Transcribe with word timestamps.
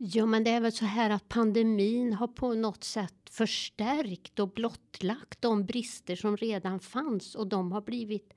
Ja, 0.00 0.26
men 0.26 0.44
det 0.44 0.50
är 0.50 0.60
väl 0.60 0.72
så 0.72 0.84
här 0.84 1.10
att 1.10 1.28
pandemin 1.28 2.12
har 2.12 2.28
på 2.28 2.54
något 2.54 2.84
sätt 2.84 3.14
förstärkt 3.30 4.38
och 4.38 4.48
blottlagt 4.48 5.42
de 5.42 5.64
brister 5.64 6.16
som 6.16 6.36
redan 6.36 6.80
fanns 6.80 7.34
och 7.34 7.46
de 7.46 7.72
har 7.72 7.80
blivit 7.80 8.34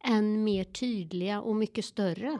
än 0.00 0.44
mer 0.44 0.64
tydliga 0.64 1.40
och 1.40 1.56
mycket 1.56 1.84
större. 1.84 2.38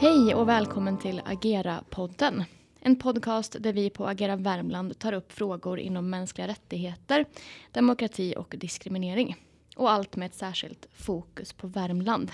Hej 0.00 0.34
och 0.34 0.48
välkommen 0.48 0.98
till 0.98 1.22
Agera-podden. 1.24 2.44
En 2.84 2.96
podcast 2.96 3.56
där 3.60 3.72
vi 3.72 3.90
på 3.90 4.06
Agera 4.06 4.36
Värmland 4.36 4.98
tar 4.98 5.12
upp 5.12 5.32
frågor 5.32 5.78
inom 5.78 6.10
mänskliga 6.10 6.48
rättigheter, 6.48 7.24
demokrati 7.72 8.34
och 8.36 8.54
diskriminering. 8.58 9.36
Och 9.76 9.90
allt 9.90 10.16
med 10.16 10.26
ett 10.26 10.34
särskilt 10.34 10.86
fokus 10.94 11.52
på 11.52 11.66
Värmland. 11.66 12.30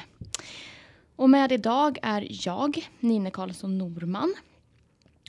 Och 1.16 1.30
med 1.30 1.53
idag 1.53 1.98
är 2.03 2.27
jag, 2.47 2.89
Nine 3.01 3.30
Karlsson 3.30 3.79
Norman. 3.79 4.34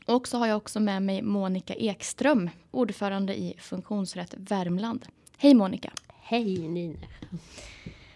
Och 0.05 0.27
så 0.27 0.37
har 0.37 0.47
jag 0.47 0.57
också 0.57 0.79
med 0.79 1.01
mig 1.01 1.21
Monica 1.21 1.73
Ekström, 1.73 2.49
ordförande 2.71 3.39
i 3.39 3.55
Funktionsrätt 3.59 4.33
Värmland. 4.37 5.05
Hej 5.37 5.53
Monica! 5.53 5.91
Hej 6.07 6.67
Nina! 6.67 7.07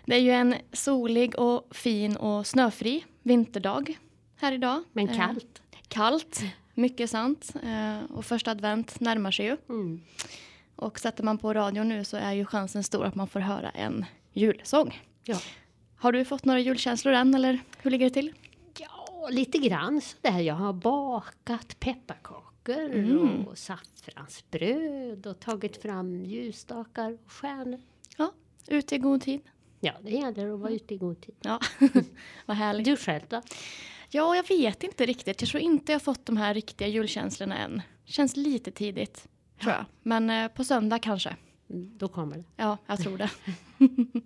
Det 0.05 0.15
är 0.15 0.19
ju 0.19 0.31
en 0.31 0.55
solig 0.71 1.39
och 1.39 1.75
fin 1.75 2.15
och 2.15 2.47
snöfri 2.47 3.05
vinterdag 3.21 3.97
här 4.35 4.51
idag. 4.51 4.83
Men 4.93 5.07
kallt. 5.07 5.61
Eh, 5.71 5.77
kallt, 5.87 6.43
mycket 6.73 7.09
sant. 7.09 7.53
Eh, 7.63 8.11
och 8.11 8.25
första 8.25 8.51
advent 8.51 8.99
närmar 8.99 9.31
sig 9.31 9.45
ju. 9.45 9.57
Mm. 9.69 10.01
Och 10.75 10.99
sätter 10.99 11.23
man 11.23 11.37
på 11.37 11.53
radion 11.53 11.89
nu 11.89 12.03
så 12.03 12.17
är 12.17 12.33
ju 12.33 12.45
chansen 12.45 12.83
stor 12.83 13.05
att 13.05 13.15
man 13.15 13.27
får 13.27 13.39
höra 13.39 13.69
en 13.69 14.05
julsång. 14.33 15.01
Ja. 15.23 15.37
Har 15.95 16.11
du 16.11 16.25
fått 16.25 16.45
några 16.45 16.59
julkänslor 16.59 17.13
än 17.13 17.35
eller 17.35 17.59
hur 17.81 17.91
ligger 17.91 18.05
det 18.05 18.13
till? 18.13 18.33
ja, 18.79 19.27
lite 19.31 19.57
grann 19.57 20.01
sådär. 20.01 20.39
Jag 20.39 20.55
har 20.55 20.73
bakat 20.73 21.79
pepparkakor 21.79 22.43
Mm. 22.95 23.47
och 23.47 23.57
saffransbröd 23.57 25.27
och 25.27 25.39
tagit 25.39 25.81
fram 25.81 26.25
ljusstakar 26.25 27.17
och 27.25 27.31
stjärnor. 27.31 27.81
Ja, 28.17 28.31
ute 28.67 28.95
i 28.95 28.97
god 28.97 29.21
tid. 29.21 29.41
Ja, 29.79 29.93
det 30.01 30.11
gäller 30.11 30.53
att 30.53 30.59
vara 30.59 30.71
ute 30.71 30.93
i 30.93 30.97
god 30.97 31.21
tid. 31.21 31.35
Ja, 31.41 31.59
vad 32.45 32.57
härligt. 32.57 32.85
Du 32.85 32.97
själv 32.97 33.23
då? 33.29 33.41
Ja, 34.15 34.35
jag 34.35 34.47
vet 34.47 34.83
inte 34.83 35.05
riktigt. 35.05 35.41
Jag 35.41 35.49
tror 35.49 35.63
inte 35.63 35.91
jag 35.91 36.01
fått 36.01 36.25
de 36.25 36.37
här 36.37 36.53
riktiga 36.53 36.87
julkänslorna 36.87 37.57
än. 37.57 37.81
Känns 38.05 38.35
lite 38.35 38.71
tidigt, 38.71 39.27
tror 39.61 39.73
jag. 39.73 39.85
Men 40.03 40.29
eh, 40.29 40.47
på 40.47 40.63
söndag 40.63 40.99
kanske. 40.99 41.35
Mm, 41.69 41.97
Då 41.97 42.07
kommer 42.07 42.37
det. 42.37 42.43
Ja, 42.55 42.77
jag 42.87 42.99
tror 42.99 43.17
det. 43.17 43.29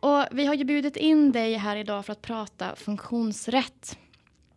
och 0.00 0.26
vi 0.32 0.46
har 0.46 0.54
ju 0.54 0.64
bjudit 0.64 0.96
in 0.96 1.32
dig 1.32 1.54
här 1.54 1.76
idag 1.76 2.06
för 2.06 2.12
att 2.12 2.22
prata 2.22 2.76
funktionsrätt. 2.76 3.98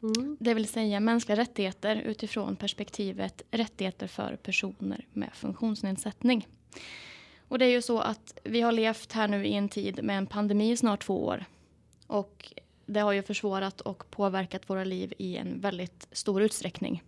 Mm. 0.03 0.37
Det 0.39 0.53
vill 0.53 0.67
säga 0.67 0.99
mänskliga 0.99 1.37
rättigheter 1.37 1.95
utifrån 1.95 2.55
perspektivet 2.55 3.41
rättigheter 3.51 4.07
för 4.07 4.35
personer 4.35 5.05
med 5.13 5.29
funktionsnedsättning. 5.33 6.47
Och 7.47 7.59
det 7.59 7.65
är 7.65 7.69
ju 7.69 7.81
så 7.81 7.99
att 7.99 8.37
vi 8.43 8.61
har 8.61 8.71
levt 8.71 9.13
här 9.13 9.27
nu 9.27 9.45
i 9.45 9.53
en 9.53 9.69
tid 9.69 10.03
med 10.03 10.17
en 10.17 10.27
pandemi 10.27 10.71
i 10.71 10.77
snart 10.77 11.03
två 11.03 11.25
år. 11.25 11.45
Och 12.07 12.53
det 12.93 12.99
har 12.99 13.11
ju 13.11 13.23
försvårat 13.23 13.81
och 13.81 14.11
påverkat 14.11 14.69
våra 14.69 14.83
liv 14.83 15.13
i 15.17 15.37
en 15.37 15.61
väldigt 15.61 16.07
stor 16.11 16.41
utsträckning. 16.41 17.03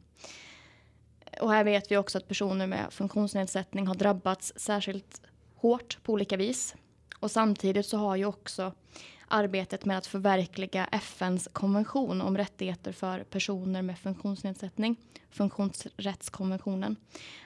Och 1.42 1.52
här 1.52 1.64
vet 1.64 1.92
vi 1.92 1.98
också 1.98 2.18
att 2.18 2.28
personer 2.28 2.68
med 2.68 2.86
funktionsnedsättning 2.90 3.88
har 3.88 3.96
drabbats 3.96 4.54
särskilt 4.56 5.22
hårt 5.56 5.98
på 6.04 6.14
olika 6.14 6.38
vis. 6.38 6.76
Och 7.20 7.32
samtidigt 7.32 7.86
så 7.86 7.98
har 7.98 8.16
ju 8.16 8.26
också 8.26 8.74
arbetet 9.28 9.86
med 9.86 9.98
att 9.98 10.08
förverkliga 10.08 10.86
FNs 10.92 11.50
konvention 11.54 12.22
om 12.22 12.38
rättigheter 12.38 12.92
för 12.92 13.24
personer 13.24 13.82
med 13.82 14.00
funktionsnedsättning, 14.00 14.96
funktionsrättskonventionen, 15.32 16.96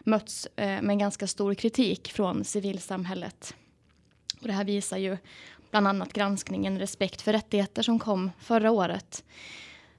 mötts 0.03 0.45
eh, 0.55 0.81
med 0.81 0.99
ganska 0.99 1.27
stor 1.27 1.53
kritik 1.53 2.11
från 2.11 2.43
civilsamhället. 2.43 3.55
Och 4.41 4.47
det 4.47 4.53
här 4.53 4.65
visar 4.65 4.97
ju 4.97 5.17
bland 5.71 5.87
annat 5.87 6.13
granskningen 6.13 6.79
Respekt 6.79 7.21
för 7.21 7.33
rättigheter 7.33 7.81
som 7.81 7.99
kom 7.99 8.31
förra 8.39 8.71
året. 8.71 9.23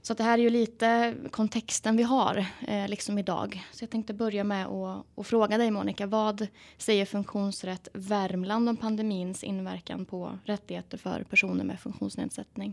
Så 0.03 0.13
att 0.13 0.19
det 0.19 0.25
här 0.25 0.39
är 0.39 0.43
ju 0.43 0.51
lite 0.51 1.15
kontexten 1.31 1.97
vi 1.97 2.03
har 2.03 2.47
eh, 2.69 2.89
liksom 2.89 3.19
idag. 3.19 3.67
Så 3.73 3.83
jag 3.83 3.91
tänkte 3.91 4.15
börja 4.15 4.45
med 4.45 4.67
att, 4.67 5.27
fråga 5.27 5.59
dig 5.59 5.71
Monica, 5.71 6.07
vad 6.07 6.47
säger 6.79 7.05
Funktionsrätt 7.05 7.89
Värmland 7.93 8.69
om 8.69 8.77
pandemins 8.77 9.45
inverkan 9.45 10.05
på 10.05 10.39
rättigheter 10.45 10.99
för 10.99 11.25
personer 11.31 11.65
med 11.65 11.81
funktionsnedsättning? 11.81 12.73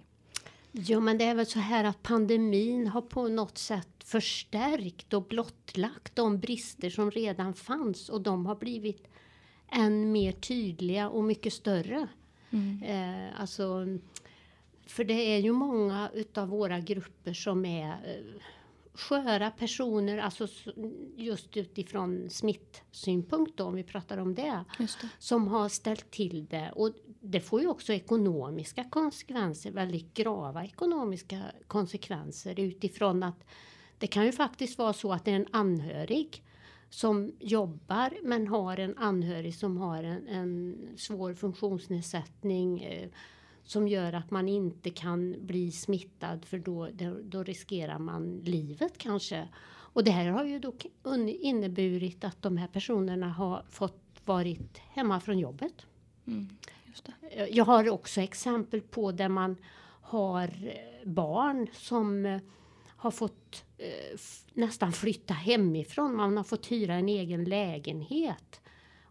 Ja, 0.71 0.99
men 0.99 1.17
det 1.17 1.25
är 1.25 1.35
väl 1.35 1.45
så 1.45 1.59
här 1.59 1.83
att 1.83 2.03
pandemin 2.03 2.87
har 2.87 3.01
på 3.01 3.27
något 3.27 3.57
sätt 3.57 4.03
förstärkt 4.05 5.13
och 5.13 5.23
blottlagt 5.23 6.15
de 6.15 6.39
brister 6.39 6.89
som 6.89 7.11
redan 7.11 7.53
fanns 7.53 8.09
och 8.09 8.21
de 8.21 8.45
har 8.45 8.55
blivit 8.55 9.07
än 9.73 10.11
mer 10.11 10.31
tydliga 10.31 11.09
och 11.09 11.23
mycket 11.23 11.53
större. 11.53 12.07
Eh, 12.83 13.41
alltså, 13.41 13.85
för 14.85 15.03
det 15.03 15.13
är 15.13 15.39
ju 15.39 15.51
många 15.51 16.09
utav 16.13 16.47
våra 16.47 16.79
grupper 16.79 17.33
som 17.33 17.65
är 17.65 17.89
eh, 17.89 18.41
sköra 18.93 19.51
personer, 19.51 20.17
alltså 20.17 20.47
just 21.15 21.57
utifrån 21.57 22.29
smittsynpunkt 22.29 23.57
då, 23.57 23.63
om 23.63 23.75
vi 23.75 23.83
pratar 23.83 24.17
om 24.17 24.35
det 24.35 24.63
det. 24.77 24.97
som 25.19 25.47
har 25.47 25.69
ställt 25.69 26.11
till 26.11 26.45
det. 26.45 26.71
Och 26.75 26.91
det 27.21 27.41
får 27.41 27.61
ju 27.61 27.67
också 27.67 27.93
ekonomiska 27.93 28.83
konsekvenser, 28.83 29.71
väldigt 29.71 30.13
grava 30.13 30.65
ekonomiska 30.65 31.41
konsekvenser 31.67 32.59
utifrån 32.59 33.23
att 33.23 33.45
det 33.97 34.07
kan 34.07 34.25
ju 34.25 34.31
faktiskt 34.31 34.77
vara 34.77 34.93
så 34.93 35.13
att 35.13 35.25
det 35.25 35.31
är 35.31 35.35
en 35.35 35.47
anhörig 35.51 36.43
som 36.93 37.31
jobbar 37.39 38.13
men 38.23 38.47
har 38.47 38.77
en 38.77 38.97
anhörig 38.97 39.55
som 39.55 39.77
har 39.77 40.03
en, 40.03 40.27
en 40.27 40.77
svår 40.97 41.33
funktionsnedsättning 41.33 42.83
eh, 42.83 43.09
som 43.63 43.87
gör 43.87 44.13
att 44.13 44.31
man 44.31 44.49
inte 44.49 44.89
kan 44.89 45.35
bli 45.39 45.71
smittad 45.71 46.45
för 46.45 46.59
då, 46.59 46.89
då, 47.23 47.43
riskerar 47.43 47.99
man 47.99 48.41
livet 48.43 48.97
kanske. 48.97 49.47
Och 49.65 50.03
det 50.03 50.11
här 50.11 50.29
har 50.29 50.43
ju 50.43 50.59
då 50.59 50.73
inneburit 51.25 52.23
att 52.23 52.41
de 52.41 52.57
här 52.57 52.67
personerna 52.67 53.29
har 53.29 53.65
fått 53.69 54.21
varit 54.25 54.77
hemma 54.77 55.19
från 55.19 55.39
jobbet. 55.39 55.85
Mm. 56.27 56.49
Eh, 57.31 57.47
Jag 57.51 57.65
har 57.65 57.89
också 57.89 58.21
exempel 58.21 58.81
på 58.81 59.11
där 59.11 59.29
man 59.29 59.55
har 60.01 60.43
eh, 60.43 61.09
barn 61.09 61.67
som 61.73 62.25
eh, 62.25 62.41
har 63.03 63.11
fått 63.11 63.65
eh, 63.77 64.19
nästan 64.53 64.93
flytta 64.93 65.33
hemifrån. 65.33 66.15
Man 66.15 66.37
har 66.37 66.43
fått 66.43 66.71
hyra 66.71 66.93
en 66.93 67.09
egen 67.09 67.43
lägenhet 67.43 68.61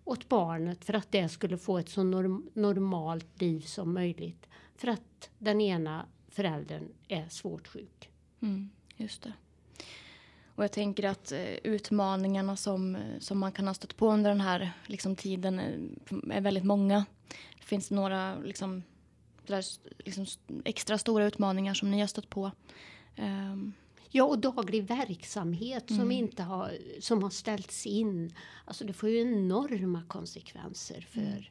åt 0.04 0.28
barnet 0.28 0.84
för 0.84 0.94
att 0.94 1.12
det 1.12 1.28
skulle 1.28 1.58
få 1.58 1.78
ett 1.78 1.88
så 1.88 2.02
norm- 2.02 2.50
normalt 2.54 3.40
liv 3.40 3.60
som 3.60 3.94
möjligt. 3.94 4.46
För 4.76 4.88
att 4.88 5.30
den 5.38 5.60
ena 5.60 6.06
föräldern 6.28 6.88
är 7.08 7.28
svårt 7.28 7.68
sjuk. 7.68 8.10
Mm, 8.42 8.70
just 8.96 9.22
det. 9.22 9.32
Och 10.54 10.64
jag 10.64 10.72
tänker 10.72 11.08
att 11.08 11.32
eh, 11.32 11.54
utmaningarna 11.64 12.56
som, 12.56 12.96
eh, 12.96 13.18
som 13.18 13.38
man 13.38 13.52
kan 13.52 13.66
ha 13.66 13.74
stött 13.74 13.96
på 13.96 14.10
under 14.12 14.30
den 14.30 14.40
här 14.40 14.72
liksom, 14.86 15.16
tiden 15.16 15.58
eh, 15.58 16.36
är 16.36 16.40
väldigt 16.40 16.64
många. 16.64 17.04
Det 17.58 17.64
finns 17.64 17.90
några 17.90 18.38
liksom, 18.38 18.82
där 19.46 19.64
liksom, 20.04 20.26
extra 20.64 20.98
stora 20.98 21.26
utmaningar 21.26 21.74
som 21.74 21.90
ni 21.90 22.00
har 22.00 22.06
stött 22.06 22.30
på. 22.30 22.50
Um, 23.18 23.72
Ja, 24.14 24.24
och 24.24 24.38
daglig 24.38 24.84
verksamhet 24.84 25.84
som, 25.88 25.96
Mm. 26.00 26.10
inte 26.12 26.42
har, 26.42 26.72
som 27.00 27.22
har 27.22 27.30
ställts 27.30 27.86
in. 27.86 28.34
Alltså 28.64 28.84
det 28.84 28.92
får 28.92 29.08
ju 29.08 29.20
enorma 29.20 30.02
konsekvenser 30.08 31.00
för, 31.10 31.20
Mm. 31.20 31.42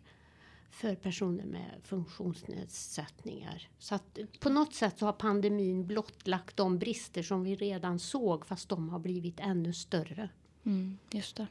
för 0.72 0.96
personer 0.96 1.46
med 1.46 1.72
funktionsnedsättningar. 1.84 3.68
Så 3.80 3.96
att 3.96 4.18
på 4.40 4.50
något 4.50 4.74
sätt 4.75 5.00
så 5.00 5.06
har 5.06 5.13
pandemin 5.13 5.88
blottlagt 5.88 6.58
de 6.58 6.80
brister 6.80 7.24
som 7.24 7.44
vi 7.44 7.56
redan 7.56 8.00
såg 8.00 8.46
fast 8.46 8.69
de 8.69 8.90
har 8.90 9.00
blivit 9.00 9.40
ännu 9.40 9.74
större. 9.74 10.30
mm, 10.64 10.98
just 11.12 11.36
det. 11.36 11.48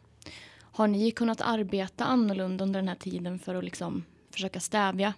Har 0.60 0.88
ni 0.88 1.10
kunnat 1.10 1.40
arbeta 1.40 2.04
annorlunda 2.04 2.64
under 2.64 2.80
den 2.80 2.88
här 2.88 2.94
tiden 2.94 3.38
för 3.38 3.54
att 3.54 3.64
liksom 3.64 4.04
försöka 4.30 4.60
stävja 4.60 5.14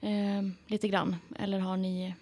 ehm, 0.00 0.54
lite 0.66 0.88
grann? 0.88 1.16
Eller 1.38 1.58
har 1.58 1.76
ni, 1.76 2.14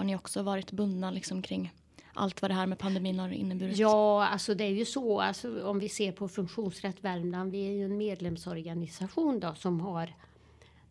har 0.00 0.04
ni 0.04 0.16
också 0.16 0.42
varit 0.42 0.72
bundna 0.72 1.10
liksom, 1.10 1.42
kring 1.42 1.72
allt 2.14 2.42
vad 2.42 2.50
det 2.50 2.54
här 2.54 2.66
med 2.66 2.78
pandemin 2.78 3.18
har 3.18 3.28
inneburit? 3.28 3.78
Ja, 3.78 4.26
alltså 4.26 4.54
det 4.54 4.64
är 4.64 4.70
ju 4.70 4.84
så, 4.84 5.20
alltså, 5.20 5.66
om 5.66 5.78
vi 5.78 5.88
ser 5.88 6.12
på 6.12 6.28
Funktionsrätt 6.28 7.04
Värmland, 7.04 7.52
vi 7.52 7.66
är 7.66 7.72
ju 7.72 7.84
en 7.84 7.96
medlemsorganisation 7.96 9.40
då 9.40 9.54
som 9.54 9.80
har 9.80 10.14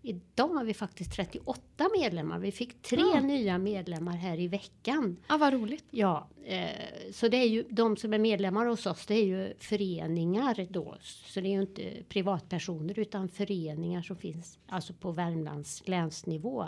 Idag 0.01 0.47
har 0.47 0.63
vi 0.63 0.73
faktiskt 0.73 1.11
38 1.13 1.89
medlemmar. 1.99 2.39
Vi 2.39 2.51
fick 2.51 2.81
tre 2.81 3.01
Ja. 3.13 3.21
nya 3.21 3.57
medlemmar 3.57 4.15
här 4.17 4.39
i 4.39 4.47
veckan. 4.47 5.17
Ja, 5.27 5.37
vad 5.37 5.53
roligt. 5.53 5.85
Ja, 5.91 6.27
eh, 6.45 6.67
så 7.13 7.27
det 7.27 7.37
är 7.37 7.47
ju 7.47 7.63
de 7.69 7.97
som 7.97 8.13
är 8.13 8.19
medlemmar 8.19 8.65
hos 8.65 8.85
oss, 8.85 9.05
det 9.05 9.13
är 9.15 9.25
ju 9.25 9.53
föreningar 9.59 10.67
då. 10.69 10.97
Så 11.01 11.41
det 11.41 11.47
är 11.47 11.51
ju 11.51 11.61
inte 11.61 11.91
privatpersoner 12.09 12.99
utan 12.99 13.29
föreningar 13.29 14.01
som 14.01 14.15
finns 14.15 14.59
alltså 14.67 14.93
på 14.93 15.11
Värmlands 15.11 15.87
länsnivå. 15.87 16.67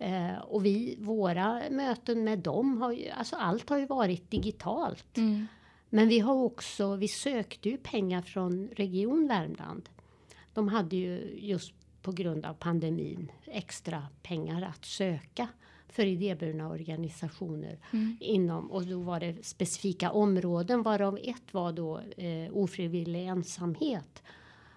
Eh, 0.00 0.38
och 0.38 0.66
vi, 0.66 0.96
våra 0.98 1.62
möten 1.70 2.24
med 2.24 2.38
dem 2.38 2.82
har 2.82 2.92
ju, 2.92 3.08
alltså 3.08 3.36
allt 3.36 3.70
har 3.70 3.78
ju 3.78 3.86
varit 3.86 4.30
digitalt. 4.30 5.16
Mm. 5.16 5.46
Men 5.88 6.08
vi 6.08 6.18
har 6.18 6.34
också, 6.34 6.96
vi 6.96 7.08
sökte 7.08 7.68
ju 7.68 7.76
pengar 7.76 8.22
från 8.22 8.68
Region 8.68 9.28
Värmland. 9.28 9.88
De 10.54 10.68
hade 10.68 10.96
ju 10.96 11.38
just 11.38 11.72
på 12.02 12.12
grund 12.12 12.46
av 12.46 12.54
pandemin 12.54 13.32
extra 13.44 14.06
pengar 14.22 14.62
att 14.62 14.84
söka 14.84 15.48
för 15.88 16.06
idéburna 16.06 16.68
organisationer 16.68 17.78
Mm. 17.90 18.16
inom 18.20 18.70
och 18.70 18.86
då 18.86 18.98
var 18.98 19.20
det 19.20 19.46
specifika 19.46 20.10
områden 20.10 20.82
varav 20.82 21.18
ett 21.22 21.54
var 21.54 21.72
då 21.72 22.00
eh, 22.16 22.52
ofrivillig 22.52 23.26
ensamhet. 23.26 24.22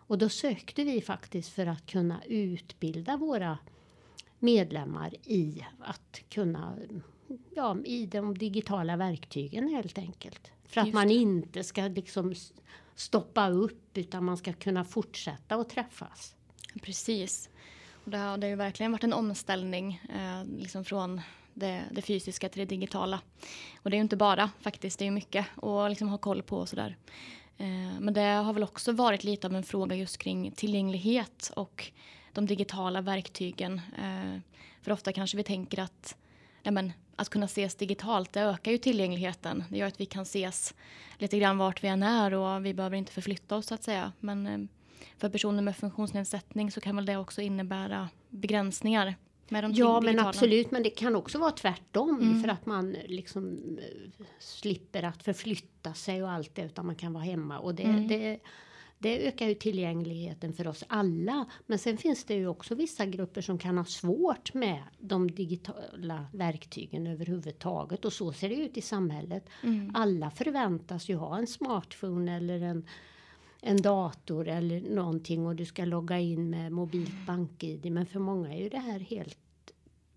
Och 0.07 0.17
då 0.17 0.29
sökte 0.29 0.83
vi 0.83 1.01
faktiskt 1.01 1.49
för 1.49 1.65
att 1.65 1.85
kunna 1.85 2.23
utbilda 2.25 3.17
våra 3.17 3.57
medlemmar 4.43 5.13
i 5.23 5.65
att 5.79 6.21
kunna 6.29 6.77
ja, 7.55 7.77
i 7.85 8.05
de 8.05 8.37
digitala 8.37 8.97
verktygen 8.97 9.67
helt 9.67 9.97
enkelt. 9.97 10.51
För 10.65 10.81
att 10.81 10.93
man 10.93 11.11
inte 11.11 11.63
ska 11.63 11.81
liksom 11.81 12.33
stoppa 12.95 13.49
upp 13.49 13.97
utan 13.97 14.25
man 14.25 14.37
ska 14.37 14.53
kunna 14.53 14.83
fortsätta 14.83 15.55
att 15.55 15.69
träffas. 15.69 16.35
Precis. 16.81 17.49
Och 18.05 18.11
det 18.11 18.17
har 18.17 18.37
det 18.37 18.47
har 18.47 18.49
ju 18.49 18.55
verkligen 18.55 18.91
varit 18.91 19.03
en 19.03 19.13
omställning 19.13 20.01
eh, 20.15 20.45
liksom 20.59 20.85
från 20.85 21.21
det, 21.53 21.83
det 21.91 22.01
fysiska 22.01 22.49
till 22.49 22.59
det 22.59 22.65
digitala. 22.65 23.21
Och 23.81 23.89
det 23.89 23.95
är 23.95 23.97
ju 23.97 24.03
inte 24.03 24.17
bara 24.17 24.49
faktiskt, 24.59 24.99
det 24.99 25.05
är 25.05 25.07
ju 25.07 25.11
mycket 25.11 25.45
att 25.55 25.89
liksom 25.91 26.09
ha 26.09 26.17
koll 26.17 26.41
på 26.41 26.57
och 26.57 26.69
sådär. 26.69 26.97
Eh, 27.57 27.99
men 27.99 28.13
det 28.13 28.21
har 28.21 28.53
väl 28.53 28.63
också 28.63 28.91
varit 28.91 29.23
lite 29.23 29.47
av 29.47 29.55
en 29.55 29.63
fråga 29.63 29.95
just 29.95 30.17
kring 30.17 30.51
tillgänglighet 30.51 31.51
och 31.55 31.91
de 32.33 32.45
digitala 32.45 33.01
verktygen. 33.01 33.81
Eh, 33.97 34.39
för 34.81 34.91
ofta 34.91 35.13
kanske 35.13 35.37
vi 35.37 35.43
tänker 35.43 35.79
att 35.79 36.17
ja, 36.63 36.71
men, 36.71 36.93
att 37.15 37.29
kunna 37.29 37.45
ses 37.45 37.75
digitalt, 37.75 38.33
det 38.33 38.41
ökar 38.41 38.71
ju 38.71 38.77
tillgängligheten. 38.77 39.63
Det 39.69 39.77
gör 39.77 39.87
att 39.87 39.99
vi 40.01 40.05
kan 40.05 40.23
ses 40.23 40.73
lite 41.17 41.39
grann 41.39 41.57
vart 41.57 41.83
vi 41.83 41.87
än 41.87 42.03
är 42.03 42.33
och 42.33 42.65
vi 42.65 42.73
behöver 42.73 42.97
inte 42.97 43.11
förflytta 43.11 43.55
oss 43.55 43.65
så 43.65 43.73
att 43.73 43.83
säga. 43.83 44.11
Men 44.19 44.47
eh, 44.47 44.59
för 45.17 45.29
personer 45.29 45.61
med 45.61 45.75
funktionsnedsättning 45.77 46.71
så 46.71 46.81
kan 46.81 46.95
väl 46.95 47.05
det 47.05 47.17
också 47.17 47.41
innebära 47.41 48.09
begränsningar 48.29 49.15
med 49.49 49.63
de 49.63 49.71
Ja 49.73 49.99
digitala. 49.99 50.01
men 50.01 50.19
absolut, 50.27 50.71
men 50.71 50.83
det 50.83 50.89
kan 50.89 51.15
också 51.15 51.37
vara 51.39 51.51
tvärtom 51.51 52.19
Mm. 52.21 52.41
för 52.41 52.49
att 52.49 52.65
man 52.65 52.91
liksom 52.91 53.59
eh, 53.81 54.25
slipper 54.39 55.03
att 55.03 55.23
förflytta 55.23 55.93
sig 55.93 56.23
och 56.23 56.31
allt 56.31 56.55
det 56.55 56.61
utan 56.61 56.85
man 56.85 56.95
kan 56.95 57.13
vara 57.13 57.23
hemma 57.23 57.59
och 57.59 57.75
det, 57.75 57.83
Mm. 57.83 58.07
det, 58.07 58.39
det 59.03 59.27
ökar 59.27 59.47
ju 59.47 59.55
tillgängligheten 59.55 60.53
för 60.53 60.67
oss 60.67 60.83
alla. 60.87 61.45
Men 61.65 61.79
sen 61.79 61.97
finns 61.97 62.23
det 62.23 62.33
ju 62.33 62.47
också 62.47 62.75
vissa 62.75 63.05
grupper 63.05 63.41
som 63.41 63.57
kan 63.57 63.77
ha 63.77 63.85
svårt 63.85 64.53
med 64.53 64.83
de 64.99 65.31
digitala 65.31 66.25
verktygen 66.33 67.07
överhuvudtaget 67.07 68.05
och 68.05 68.13
så 68.13 68.33
ser 68.33 68.49
det 68.49 68.55
ut 68.55 68.77
i 68.77 68.81
samhället. 68.81 69.49
Mm. 69.63 69.91
Alla 69.95 70.31
förväntas 70.31 71.09
ju 71.09 71.15
ha 71.15 71.37
en 71.37 71.47
smartphone 71.47 72.37
eller 72.37 72.61
en, 72.61 72.85
en 73.61 73.81
dator 73.81 74.47
eller 74.47 74.81
någonting 74.81 75.45
och 75.45 75.55
du 75.55 75.65
ska 75.65 75.85
logga 75.85 76.19
in 76.19 76.49
med 76.49 76.71
mobilt 76.71 77.25
bank-id. 77.27 77.91
Men 77.91 78.05
för 78.05 78.19
många 78.19 78.53
är 78.53 78.59
ju 78.59 78.69
det 78.69 78.79
här 78.79 78.99
helt... 78.99 79.37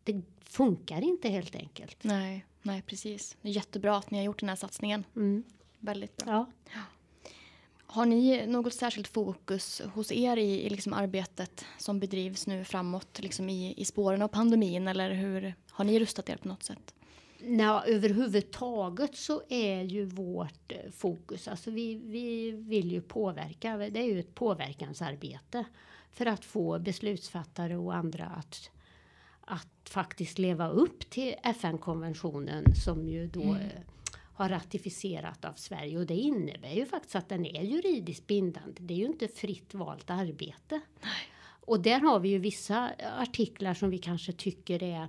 Det 0.04 0.22
funkar 0.40 1.02
inte 1.02 1.28
helt 1.28 1.56
enkelt. 1.56 2.04
Nej, 2.04 2.46
nej, 2.62 2.82
precis. 2.82 3.36
Det 3.42 3.48
är 3.48 3.52
jättebra 3.52 3.96
att 3.96 4.10
ni 4.10 4.18
har 4.18 4.24
gjort 4.24 4.40
den 4.40 4.48
här 4.48 4.56
satsningen. 4.56 5.04
Mm. 5.16 5.44
Väldigt 5.78 6.16
bra. 6.16 6.46
Ja. 6.74 6.82
Har 7.96 8.06
ni 8.06 8.46
något 8.46 8.74
särskilt 8.74 9.08
fokus 9.08 9.82
hos 9.94 10.12
er 10.12 10.36
i, 10.36 10.66
i 10.66 10.70
liksom 10.70 10.92
arbetet 10.92 11.64
som 11.78 12.00
bedrivs 12.00 12.46
nu 12.46 12.64
framåt 12.64 13.18
liksom 13.22 13.48
i, 13.48 13.74
i 13.76 13.84
spåren 13.84 14.22
av 14.22 14.28
pandemin 14.28 14.88
eller 14.88 15.10
hur 15.10 15.54
har 15.70 15.84
ni 15.84 15.98
rustat 15.98 16.28
er 16.28 16.36
på 16.36 16.48
något 16.48 16.62
sätt? 16.62 16.94
Nå, 17.40 17.82
överhuvudtaget 17.86 19.16
så 19.16 19.42
är 19.48 19.82
ju 19.82 20.04
vårt 20.04 20.72
eh, 20.72 20.90
fokus, 20.90 21.48
alltså 21.48 21.70
vi, 21.70 21.94
vi 21.94 22.50
vill 22.50 22.92
ju 22.92 23.00
påverka, 23.00 23.76
det 23.76 24.00
är 24.00 24.06
ju 24.06 24.20
ett 24.20 24.34
påverkansarbete 24.34 25.64
för 26.12 26.26
att 26.26 26.44
få 26.44 26.78
beslutsfattare 26.78 27.76
och 27.76 27.94
andra 27.94 28.26
att, 28.26 28.70
att 29.40 29.88
faktiskt 29.88 30.38
leva 30.38 30.68
upp 30.68 31.10
till 31.10 31.34
FN-konventionen 31.42 32.74
som 32.74 33.08
ju 33.08 33.26
då 33.26 33.42
Mm. 33.42 33.68
Har 34.36 34.48
ratificerat 34.48 35.44
av 35.44 35.52
Sverige 35.52 35.98
och 35.98 36.06
det 36.06 36.14
innebär 36.14 36.72
ju 36.72 36.86
faktiskt 36.86 37.16
att 37.16 37.28
den 37.28 37.46
är 37.46 37.62
juridiskt 37.62 38.26
bindande. 38.26 38.80
Det 38.80 38.94
är 38.94 38.98
ju 38.98 39.06
inte 39.06 39.28
fritt 39.28 39.74
valt 39.74 40.10
arbete. 40.10 40.80
Och 41.60 41.80
där 41.80 42.00
har 42.00 42.20
vi 42.20 42.28
ju 42.28 42.38
vissa 42.38 42.90
artiklar 43.18 43.74
som 43.74 43.90
vi 43.90 43.98
kanske 43.98 44.32
tycker 44.32 44.82
är 44.82 45.08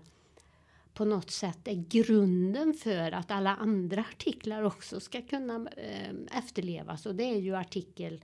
på 0.98 1.06
något 1.06 1.32
sätt 1.32 1.68
är 1.68 1.86
grunden 1.90 2.74
för 2.74 3.12
att 3.12 3.32
alla 3.32 3.56
andra 3.56 4.02
artiklar 4.02 4.64
också 4.64 5.00
ska 5.00 5.22
kunna 5.22 5.70
eh, 5.78 6.38
efterlevas. 6.38 7.06
Och 7.06 7.16
det 7.16 7.24
är 7.24 7.38
ju 7.38 7.56
artikel 7.56 8.24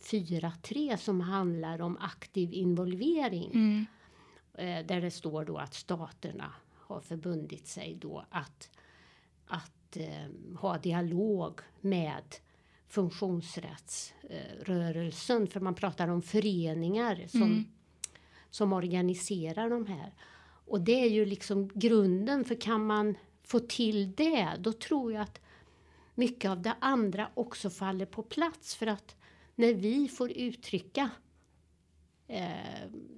4.3 0.00 0.96
som 0.96 1.20
handlar 1.20 1.80
om 1.80 1.96
aktiv 2.00 2.52
involvering. 2.52 3.50
Mm. 3.54 3.86
Eh, 4.54 4.86
där 4.86 5.00
det 5.00 5.10
står 5.10 5.44
då 5.44 5.58
att 5.58 5.74
staterna 5.74 6.52
har 6.78 7.00
förbundit 7.00 7.66
sig 7.66 7.94
då 8.00 8.24
att, 8.30 8.70
att 9.46 9.81
eh, 9.96 10.26
ha 10.58 10.78
dialog 10.78 11.60
med 11.80 12.22
funktionsrättsrörelsen. 12.88 15.46
För 15.46 15.60
man 15.60 15.74
pratar 15.74 16.08
om 16.08 16.22
föreningar 16.22 17.24
som, 17.28 17.42
Mm. 17.42 17.64
som 18.50 18.72
organiserar 18.72 19.70
de 19.70 19.86
här. 19.86 20.14
Och 20.66 20.80
det 20.80 21.00
är 21.04 21.08
ju 21.08 21.26
liksom 21.26 21.68
grunden, 21.74 22.44
för 22.44 22.54
kan 22.54 22.86
man 22.86 23.14
få 23.42 23.58
till 23.58 24.12
det, 24.12 24.48
då 24.60 24.72
tror 24.72 25.12
jag 25.12 25.22
att 25.22 25.40
mycket 26.14 26.50
av 26.50 26.62
det 26.62 26.74
andra 26.80 27.28
också 27.34 27.70
faller 27.70 28.06
på 28.06 28.22
plats. 28.22 28.74
För 28.74 28.86
att 28.86 29.16
när 29.54 29.74
vi 29.74 30.08
får 30.08 30.30
uttrycka 30.32 31.10
eh, 32.28 32.50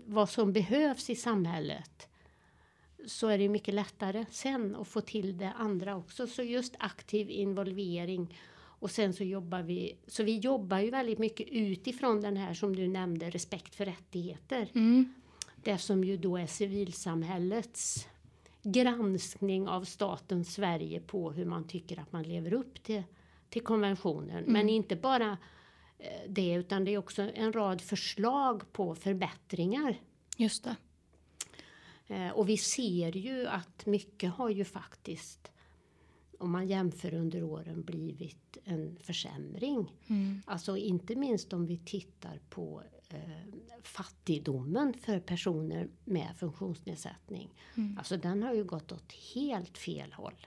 vad 0.07 0.31
som 0.31 0.53
behövs 0.53 1.11
i 1.11 1.17
samhället 1.17 2.09
så 3.07 3.29
är 3.29 3.39
det 3.39 3.49
mycket 3.49 3.75
lättare 3.75 4.27
sen 4.31 4.77
att 4.77 4.89
få 4.89 5.01
till 5.01 5.39
det 5.39 5.53
andra 5.57 5.97
också. 5.97 6.27
Så 6.27 6.43
just 6.43 6.75
aktiv 6.79 7.31
involvering 7.31 8.39
och 8.85 8.91
sen 8.91 9.13
så 9.13 9.25
jobbar 9.25 9.63
vi, 9.63 9.97
så 10.07 10.23
vi 10.23 10.39
jobbar 10.39 10.79
ju 10.79 10.91
väldigt 10.91 11.19
mycket 11.19 11.49
utifrån 11.49 12.21
den 12.21 12.37
här 12.37 12.55
som 12.55 12.77
du 12.77 12.89
nämnde, 12.89 13.31
respekt 13.31 13.75
för 13.75 13.85
rättigheter. 13.85 14.69
Mm. 14.75 15.15
Det 15.57 15.79
som 15.79 16.05
ju 16.05 16.17
då 16.17 16.37
är 16.37 16.47
civilsamhällets 16.47 18.09
granskning 18.63 19.69
av 19.69 19.85
staten 19.85 20.45
Sverige 20.45 21.01
på 21.01 21.33
hur 21.33 21.45
man 21.45 21.67
tycker 21.67 22.01
att 22.01 22.13
man 22.13 22.23
lever 22.23 22.53
upp 22.53 22.83
till, 22.83 23.03
till 23.49 23.63
konventionen. 23.63 24.45
Men 24.47 24.69
inte 24.69 24.97
bara 24.97 25.39
eh, 25.99 26.09
det 26.29 26.55
utan 26.55 26.85
det 26.85 26.95
är 26.95 26.99
också 26.99 27.23
en 27.23 27.53
rad 27.53 27.81
förslag 27.81 28.73
på 28.73 28.95
förbättringar. 28.95 30.01
Just 30.37 30.65
det. 30.65 30.77
Eh, 32.09 32.31
Och 32.31 32.49
vi 32.49 32.57
ser 32.57 33.17
ju 33.17 33.47
att 33.47 33.87
mycket 33.87 34.33
har 34.33 34.51
ju 34.51 34.65
faktiskt 34.65 35.51
om 36.39 36.51
man 36.51 36.67
jämför 36.69 37.15
under 37.15 37.43
åren 37.43 37.83
blivit 37.83 38.59
en 38.65 38.97
försämring. 39.01 39.93
Mm. 40.07 40.43
Alltså 40.47 40.77
inte 40.77 41.17
minst 41.17 41.53
om 41.53 41.67
vi 41.67 41.79
tittar 41.79 42.41
på 42.51 42.83
eh, 43.09 43.21
fattigdomen 43.83 44.95
för 44.95 45.21
personer 45.21 45.89
med 46.05 46.37
funktionsnedsättning. 46.37 47.55
Mm. 47.77 47.99
Alltså 47.99 48.17
den 48.17 48.43
har 48.43 48.55
ju 48.55 48.65
gått 48.65 48.93
åt 48.93 49.13
helt 49.35 49.79
fel 49.79 50.13
håll. 50.13 50.47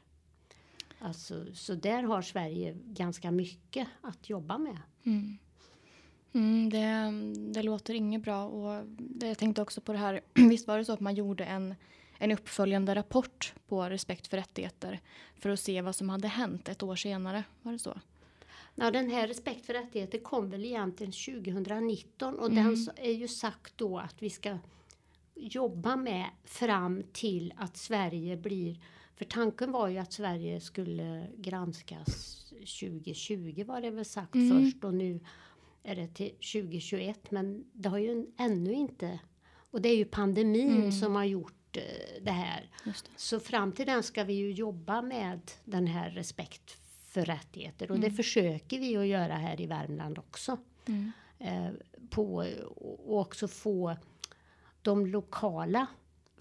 Alltså, 0.99 1.45
så 1.53 1.75
där 1.75 2.03
har 2.03 2.21
Sverige 2.21 2.77
ganska 2.85 3.31
mycket 3.31 3.87
att 4.01 4.29
jobba 4.29 4.57
med. 4.57 4.77
Mm. 5.03 5.37
Mm, 6.33 6.69
det, 6.69 7.11
det 7.53 7.63
låter 7.63 7.93
inget 7.93 8.21
bra. 8.21 8.45
Och 8.45 8.85
det, 8.97 9.27
jag 9.27 9.37
tänkte 9.37 9.61
också 9.61 9.81
på 9.81 9.91
det 9.93 9.99
här. 9.99 10.21
Visst 10.33 10.67
var 10.67 10.77
det 10.77 10.85
så 10.85 10.93
att 10.93 10.99
man 10.99 11.15
gjorde 11.15 11.45
en, 11.45 11.75
en 12.17 12.31
uppföljande 12.31 12.95
rapport 12.95 13.53
på 13.67 13.83
respekt 13.89 14.27
för 14.27 14.37
rättigheter 14.37 14.99
för 15.39 15.49
att 15.49 15.59
se 15.59 15.81
vad 15.81 15.95
som 15.95 16.09
hade 16.09 16.27
hänt 16.27 16.69
ett 16.69 16.83
år 16.83 16.95
senare? 16.95 17.43
Var 17.61 17.71
det 17.71 17.79
så? 17.79 17.99
Ja, 18.75 18.91
den 18.91 19.09
här 19.09 19.27
respekt 19.27 19.65
för 19.65 19.73
rättigheter 19.73 20.17
kom 20.19 20.49
väl 20.49 20.65
egentligen 20.65 21.11
2019 21.11 22.39
och 22.39 22.51
Mm. 22.51 22.63
den 22.65 22.87
är 22.97 23.11
ju 23.11 23.27
sagt 23.27 23.73
då 23.77 23.97
att 23.99 24.15
vi 24.19 24.29
ska 24.29 24.57
jobba 25.35 25.95
med 25.95 26.25
fram 26.45 27.03
till 27.13 27.53
att 27.57 27.77
Sverige 27.77 28.37
blir 28.37 28.75
för 29.15 29.25
tanken 29.25 29.71
var 29.71 29.87
ju 29.87 29.97
att 29.97 30.13
Sverige 30.13 30.61
skulle 30.61 31.27
granskas 31.37 32.43
2020 32.59 33.63
var 33.67 33.81
det 33.81 33.89
väl 33.89 34.05
sagt 34.05 34.35
Mm. 34.35 34.49
först 34.71 34.83
och 34.83 34.93
nu 34.93 35.19
är 35.87 35.95
det 35.95 36.07
till 36.07 36.29
2021 36.31 37.31
men 37.31 37.65
det 37.73 37.89
har 37.89 37.97
ju 37.97 38.25
ännu 38.37 38.73
inte 38.73 39.19
Och 39.71 39.81
det 39.81 39.89
är 39.89 39.95
ju 39.95 40.05
pandemin 40.05 40.77
Mm. 40.77 40.91
som 40.91 41.15
har 41.15 41.23
gjort 41.23 41.77
eh, 41.77 42.23
det 42.23 42.31
här. 42.31 42.69
Det. 42.85 42.93
Så 43.15 43.39
fram 43.39 43.71
till 43.71 43.85
den 43.85 44.03
ska 44.03 44.23
vi 44.23 44.33
ju 44.33 44.51
jobba 44.51 45.01
med 45.01 45.51
den 45.65 45.87
här 45.87 46.09
respekt 46.09 46.77
för 47.09 47.25
rättigheter 47.25 47.91
och 47.91 47.99
det 47.99 48.07
Mm. 48.07 48.17
försöker 48.17 48.79
vi 48.79 48.97
att 48.97 49.07
göra 49.07 49.35
här 49.35 49.61
i 49.61 49.65
Värmland 49.65 50.19
också. 50.19 50.57
Mm. 50.87 51.11
Eh, 51.39 51.69
på, 52.09 52.45
och 53.05 53.19
också 53.19 53.47
få 53.47 53.97
de 54.81 55.05
lokala 55.07 55.87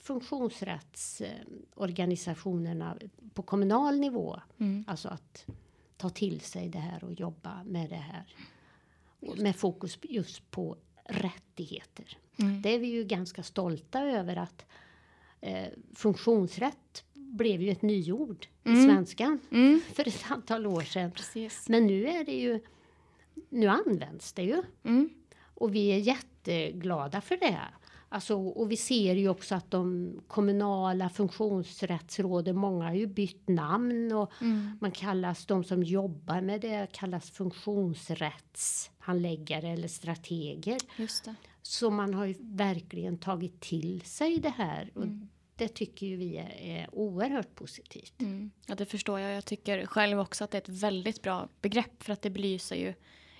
funktionsrättsorganisationerna 0.00 2.96
på 3.34 3.42
kommunal 3.42 3.98
nivå, 4.00 4.40
Mm. 4.58 4.84
alltså 4.88 5.08
att 5.08 5.46
ta 5.96 6.10
till 6.10 6.40
sig 6.40 6.68
det 6.68 6.78
här 6.78 7.04
och 7.04 7.12
jobba 7.12 7.64
med 7.64 7.90
det 7.90 7.96
här. 7.96 8.34
Med 9.37 9.56
fokus 9.56 9.99
just 10.02 10.50
på 10.50 10.76
rättigheter. 11.04 12.18
Mm. 12.38 12.62
Det 12.62 12.75
är 12.75 12.78
vi 12.78 12.87
ju 12.87 13.04
ganska 13.04 13.42
stolta 13.42 14.00
över 14.02 14.37
att 14.37 14.66
eh, 15.40 15.66
funktionsrätt 15.95 17.04
blev 17.14 17.62
ju 17.62 17.71
ett 17.71 17.83
nyord 17.83 18.47
i 18.64 18.68
Mm. 18.68 18.87
svenskan 18.88 19.38
Mm. 19.50 19.80
för 19.95 20.09
ett 20.09 20.25
antal 20.30 20.66
år 20.66 20.80
sedan. 20.83 21.11
Precis. 21.12 21.68
Men 21.68 21.87
nu 21.87 22.06
är 22.09 22.25
det 22.25 22.33
ju, 22.40 22.61
nu 23.49 23.66
används 23.66 24.33
det 24.33 24.42
ju. 24.42 24.62
Mm. 24.85 25.11
Och 25.38 25.75
vi 25.75 25.88
är 25.92 25.99
jätteglada 25.99 27.21
för 27.21 27.37
det. 27.37 27.61
Alltså, 28.08 28.36
och 28.36 28.70
vi 28.70 28.76
ser 28.76 29.14
ju 29.14 29.28
också 29.28 29.54
att 29.54 29.70
de 29.70 30.12
kommunala 30.28 31.08
funktionsrättsråden, 31.08 32.56
många 32.56 32.84
har 32.84 32.94
ju 32.94 33.06
bytt 33.06 33.48
namn 33.48 34.12
och 34.12 34.32
Mm. 34.40 34.78
man 34.80 34.90
kallas, 34.90 35.46
de 35.46 35.64
som 35.64 35.82
jobbar 35.82 36.40
med 36.40 36.60
det 36.60 36.86
kallas 36.92 37.30
funktionsrättshandläggare 37.30 39.68
eller 39.68 39.88
strateger. 39.88 40.78
Just 40.96 41.25
det. 41.25 41.34
Så 41.62 41.90
man 41.90 42.14
har 42.14 42.25
ju 42.25 42.34
verkligen 42.40 43.18
tagit 43.18 43.60
till 43.60 44.00
sig 44.00 44.38
det 44.38 44.52
här 44.56 44.90
och 44.94 45.02
Mm. 45.02 45.28
det 45.56 45.68
tycker 45.68 46.06
ju 46.06 46.16
vi 46.16 46.36
är, 46.36 46.88
oerhört 46.92 47.54
positivt. 47.54 48.20
Mm. 48.20 48.50
Ja, 48.66 48.75
det 48.75 48.86
förstår 48.86 49.20
jag. 49.20 49.32
Jag 49.36 49.44
tycker 49.44 49.86
själv 49.86 50.20
också 50.20 50.44
att 50.44 50.50
det 50.50 50.56
är 50.58 50.62
ett 50.62 50.68
väldigt 50.82 51.22
bra 51.22 51.48
begrepp 51.60 52.02
för 52.02 52.12
att 52.12 52.22
det 52.22 52.30
belyser 52.30 52.76
ju 52.76 52.94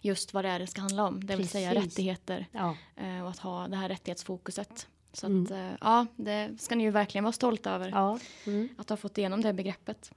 just 0.07 0.35
vad 0.35 0.45
det 0.45 0.49
är 0.49 0.59
det 0.59 0.67
ska 0.67 0.81
handla 0.81 1.05
om. 1.05 1.27
Det 1.27 1.37
vill 1.37 1.49
säga 1.49 1.71
Precis. 1.73 1.85
rättigheter 1.93 2.47
Ja, 2.53 2.77
eh, 2.97 3.23
och 3.23 3.31
att 3.31 3.39
ha 3.39 3.69
det 3.69 3.77
här 3.77 3.89
rättighetsfokuset. 3.89 4.87
Så 5.13 5.27
Mm. 5.27 5.45
att 5.45 5.51
eh, 5.51 5.73
ja, 5.81 6.07
det 6.17 6.61
ska 6.61 6.75
ni 6.75 6.85
ju 6.85 6.91
verkligen 6.91 7.25
vara 7.25 7.33
stolta 7.33 7.71
över. 7.71 7.89
ja. 7.89 8.19
Mm. 8.47 8.69
Att 8.79 8.89
ha 8.91 8.97
fått 8.97 9.19
igenom 9.19 9.41
det 9.41 9.53
begreppet. 9.53 10.13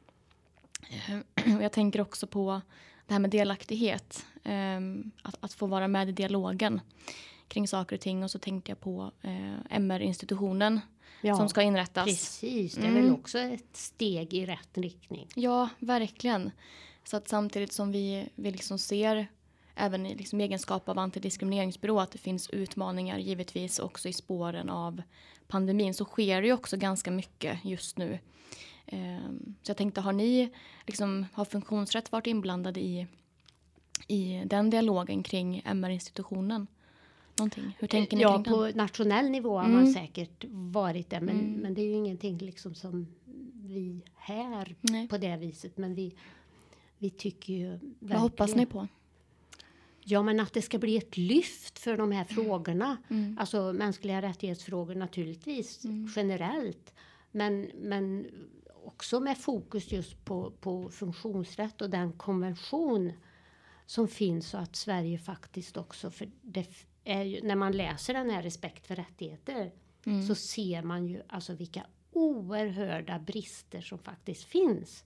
Eh, 0.90 1.56
Och 1.58 1.64
jag 1.64 1.72
tänker 1.72 2.02
också 2.02 2.28
på 2.28 2.62
det 3.08 3.14
här 3.14 3.20
med 3.20 3.30
delaktighet. 3.30 4.26
eh, 4.44 4.80
Att, 5.22 5.36
att 5.40 5.54
få 5.54 5.66
vara 5.68 5.88
med 5.88 6.10
i 6.10 6.12
dialogen 6.12 6.82
kring 7.48 7.68
saker 7.68 7.96
och 7.96 8.02
ting. 8.02 8.24
Och 8.24 8.32
så 8.32 8.40
tänkte 8.40 8.72
jag 8.72 8.80
på 8.80 9.12
MR-institutionen 9.70 10.80
ja. 11.22 11.36
som 11.36 11.50
ska 11.50 11.62
inrättas. 11.62 12.06
Precis, 12.06 12.76
det 12.76 12.82
är 12.82 12.88
Mm. 12.90 13.02
väl 13.04 13.12
också 13.14 13.40
ett 13.40 13.76
steg 13.78 14.34
i 14.34 14.46
rätt 14.46 14.78
riktning. 14.78 15.28
Ja, 15.36 15.70
verkligen. 15.80 16.52
Så 17.04 17.18
att 17.18 17.28
samtidigt 17.28 17.72
som 17.74 17.92
vi, 17.92 18.30
vi 18.36 18.52
liksom 18.52 18.78
ser 18.80 19.28
även 19.80 20.06
i 20.06 20.16
liksom 20.16 20.42
egenskap 20.42 20.90
av 20.90 21.00
antidiskrimineringsbyrå 21.00 22.00
att 22.00 22.12
det 22.12 22.18
finns 22.18 22.50
utmaningar 22.50 23.18
givetvis 23.20 23.80
också 23.80 24.10
i 24.10 24.14
spåren 24.14 24.70
av 24.70 25.02
pandemin 25.48 25.94
så 25.94 26.06
sker 26.06 26.42
det 26.42 26.48
ju 26.48 26.54
också 26.54 26.78
ganska 26.78 27.12
mycket 27.12 27.66
just 27.66 27.98
nu. 27.98 28.20
Ehm, 28.86 29.56
Så 29.64 29.70
jag 29.70 29.78
tänkte, 29.78 30.02
har 30.02 30.14
ni, 30.14 30.50
liksom, 30.88 31.26
har 31.34 31.46
funktionsrätt 31.46 32.12
varit 32.12 32.28
inblandade 32.28 32.80
i, 32.80 33.08
i 34.08 34.42
den 34.46 34.70
dialogen 34.70 35.24
kring 35.24 35.62
MR-institutionen? 35.66 36.68
Någonting? 37.40 37.76
Hur 37.80 37.88
tänker 37.88 38.18
ni 38.18 38.24
ja, 38.24 38.34
kring 38.34 38.44
den? 38.44 38.54
på 38.54 38.78
nationell 38.78 39.30
nivå 39.30 39.58
har 39.58 39.66
Mm. 39.66 39.76
man 39.76 39.94
säkert 39.94 40.46
varit 40.52 41.10
det, 41.10 41.22
men, 41.22 41.40
Mm. 41.40 41.54
men 41.54 41.74
det 41.74 41.82
är 41.82 41.86
ju 41.86 41.94
ingenting 41.94 42.38
liksom 42.38 42.76
som 42.76 43.08
vi 43.64 44.02
här 44.16 44.76
Nej. 44.82 45.08
på 45.08 45.18
det 45.18 45.38
viset. 45.38 45.78
Men 45.78 45.96
vi, 45.96 46.16
vi 46.98 47.10
tycker 47.10 47.54
ju. 47.54 47.80
Vad 48.00 48.20
hoppas 48.20 48.56
ni 48.56 48.66
på? 48.66 48.88
Ja, 50.04 50.24
men 50.24 50.40
att 50.40 50.54
det 50.54 50.62
ska 50.62 50.78
bli 50.78 50.98
ett 50.98 51.18
lyft 51.18 51.80
för 51.80 51.98
de 51.98 52.12
här 52.12 52.24
frågorna. 52.26 52.98
Mm. 53.10 53.38
Alltså 53.40 53.74
mänskliga 53.74 54.22
rättighetsfrågor 54.22 54.96
naturligtvis 54.96 55.86
Mm. 55.86 56.12
generellt. 56.16 56.94
Men, 57.32 57.62
men 57.76 58.28
också 58.86 59.20
med 59.20 59.38
fokus 59.38 59.92
just 59.92 60.26
på, 60.26 60.52
på 60.52 60.90
funktionsrätt 60.90 61.82
och 61.82 61.90
den 61.90 62.14
konvention 62.14 63.14
som 63.86 64.08
finns 64.08 64.54
och 64.54 64.60
att 64.60 64.76
Sverige 64.76 65.18
faktiskt 65.20 65.78
också, 65.78 66.12
för 66.12 66.30
det 66.42 66.68
är 67.04 67.24
ju, 67.24 67.42
när 67.42 67.56
man 67.56 67.72
läser 67.72 68.14
den 68.14 68.30
här 68.30 68.44
respekt 68.44 68.88
för 68.88 68.96
rättigheter 68.96 69.72
Mm. 70.06 70.28
så 70.28 70.36
ser 70.36 70.84
man 70.84 71.06
ju 71.08 71.22
alltså 71.28 71.54
vilka 71.54 71.86
oerhörda 72.12 73.20
brister 73.20 73.82
som 73.82 74.00
faktiskt 74.00 74.44
finns. 74.44 75.04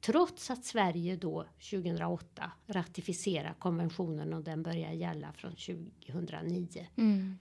Trots 0.00 0.50
att 0.50 0.64
Sverige 0.64 1.16
då 1.16 1.44
2008 1.70 2.52
ratificerar 2.66 3.54
konventionen 3.58 4.34
och 4.34 4.42
den 4.42 4.62
börjar 4.62 4.92
gälla 4.92 5.32
från 5.32 5.54
2009. 6.06 6.86
Mm. 6.96 7.38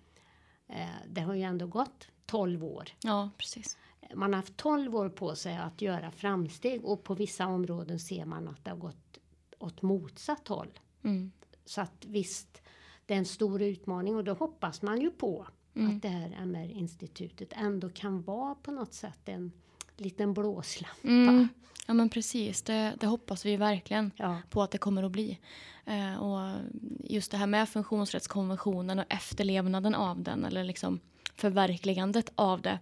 Eh, 0.67 0.87
det 1.09 1.21
har 1.21 1.33
ju 1.33 1.41
ändå 1.41 1.67
gått 1.67 2.07
12 2.25 2.63
år. 2.63 2.89
Ja, 3.03 3.29
precis. 3.37 3.77
Man 4.15 4.33
har 4.33 4.37
haft 4.37 4.57
12 4.57 4.95
år 4.95 5.09
på 5.09 5.35
sig 5.35 5.57
att 5.57 5.81
göra 5.81 6.11
framsteg 6.11 6.85
och 6.85 7.03
på 7.03 7.13
vissa 7.13 7.47
områden 7.47 7.99
ser 7.99 8.25
man 8.25 8.47
att 8.47 8.63
det 8.65 8.71
har 8.71 8.77
gått 8.77 9.17
åt 9.59 9.81
motsatt 9.81 10.47
håll. 10.47 10.79
Mm. 11.03 11.31
Så 11.65 11.81
att 11.81 12.05
visst, 12.05 12.61
det 13.05 13.13
är 13.13 13.17
en 13.17 13.25
stor 13.25 13.61
utmaning 13.61 14.15
och 14.15 14.23
då 14.23 14.33
hoppas 14.33 14.81
man 14.81 15.01
ju 15.01 15.11
på 15.11 15.47
Mm. 15.77 15.95
att 15.95 16.01
det 16.01 16.07
här 16.07 16.35
MR-institutet 16.41 17.53
ändå 17.53 17.89
kan 17.89 18.21
vara 18.21 18.55
på 18.55 18.71
något 18.71 18.93
sätt 18.93 19.29
en 19.29 19.51
liten 20.01 20.33
blåslampa. 20.33 21.07
Mm. 21.07 21.47
Ja 21.87 21.93
men 21.93 22.09
precis, 22.09 22.61
det, 22.61 22.93
det 22.99 23.07
hoppas 23.07 23.45
vi 23.45 23.57
verkligen 23.57 24.11
Ja, 24.15 24.37
på 24.49 24.63
att 24.63 24.71
det 24.71 24.77
kommer 24.77 25.03
att 25.03 25.11
bli. 25.11 25.39
Eh, 25.85 26.15
och 26.15 26.59
just 27.03 27.31
det 27.31 27.37
här 27.37 27.47
med 27.47 27.69
funktionsrättskonventionen 27.69 28.99
och 28.99 29.05
efterlevnaden 29.09 29.95
av 29.95 30.23
den 30.23 30.45
eller 30.45 30.63
liksom 30.63 30.99
förverkligandet 31.35 32.31
av 32.35 32.61
det 32.61 32.79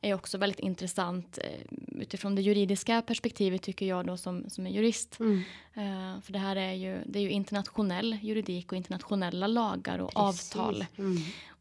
är 0.00 0.14
också 0.14 0.38
väldigt 0.38 0.60
intressant 0.60 1.38
eh, 1.44 2.00
utifrån 2.00 2.34
det 2.34 2.42
juridiska 2.42 3.02
perspektivet 3.02 3.62
tycker 3.62 3.86
jag 3.86 4.06
då 4.06 4.16
som, 4.16 4.50
som 4.50 4.66
är 4.66 4.70
jurist. 4.70 5.20
mm, 5.20 5.42
Eh, 5.74 6.20
för 6.20 6.32
det 6.32 6.38
här 6.38 6.56
är 6.56 6.72
ju, 6.72 7.02
det 7.06 7.18
är 7.18 7.22
ju 7.22 7.30
internationell 7.30 8.18
juridik 8.22 8.72
och 8.72 8.76
internationella 8.76 9.46
lagar 9.46 9.98
och 9.98 10.14
precis. 10.14 10.56
avtal. 10.56 10.84
Mm, 10.98 11.16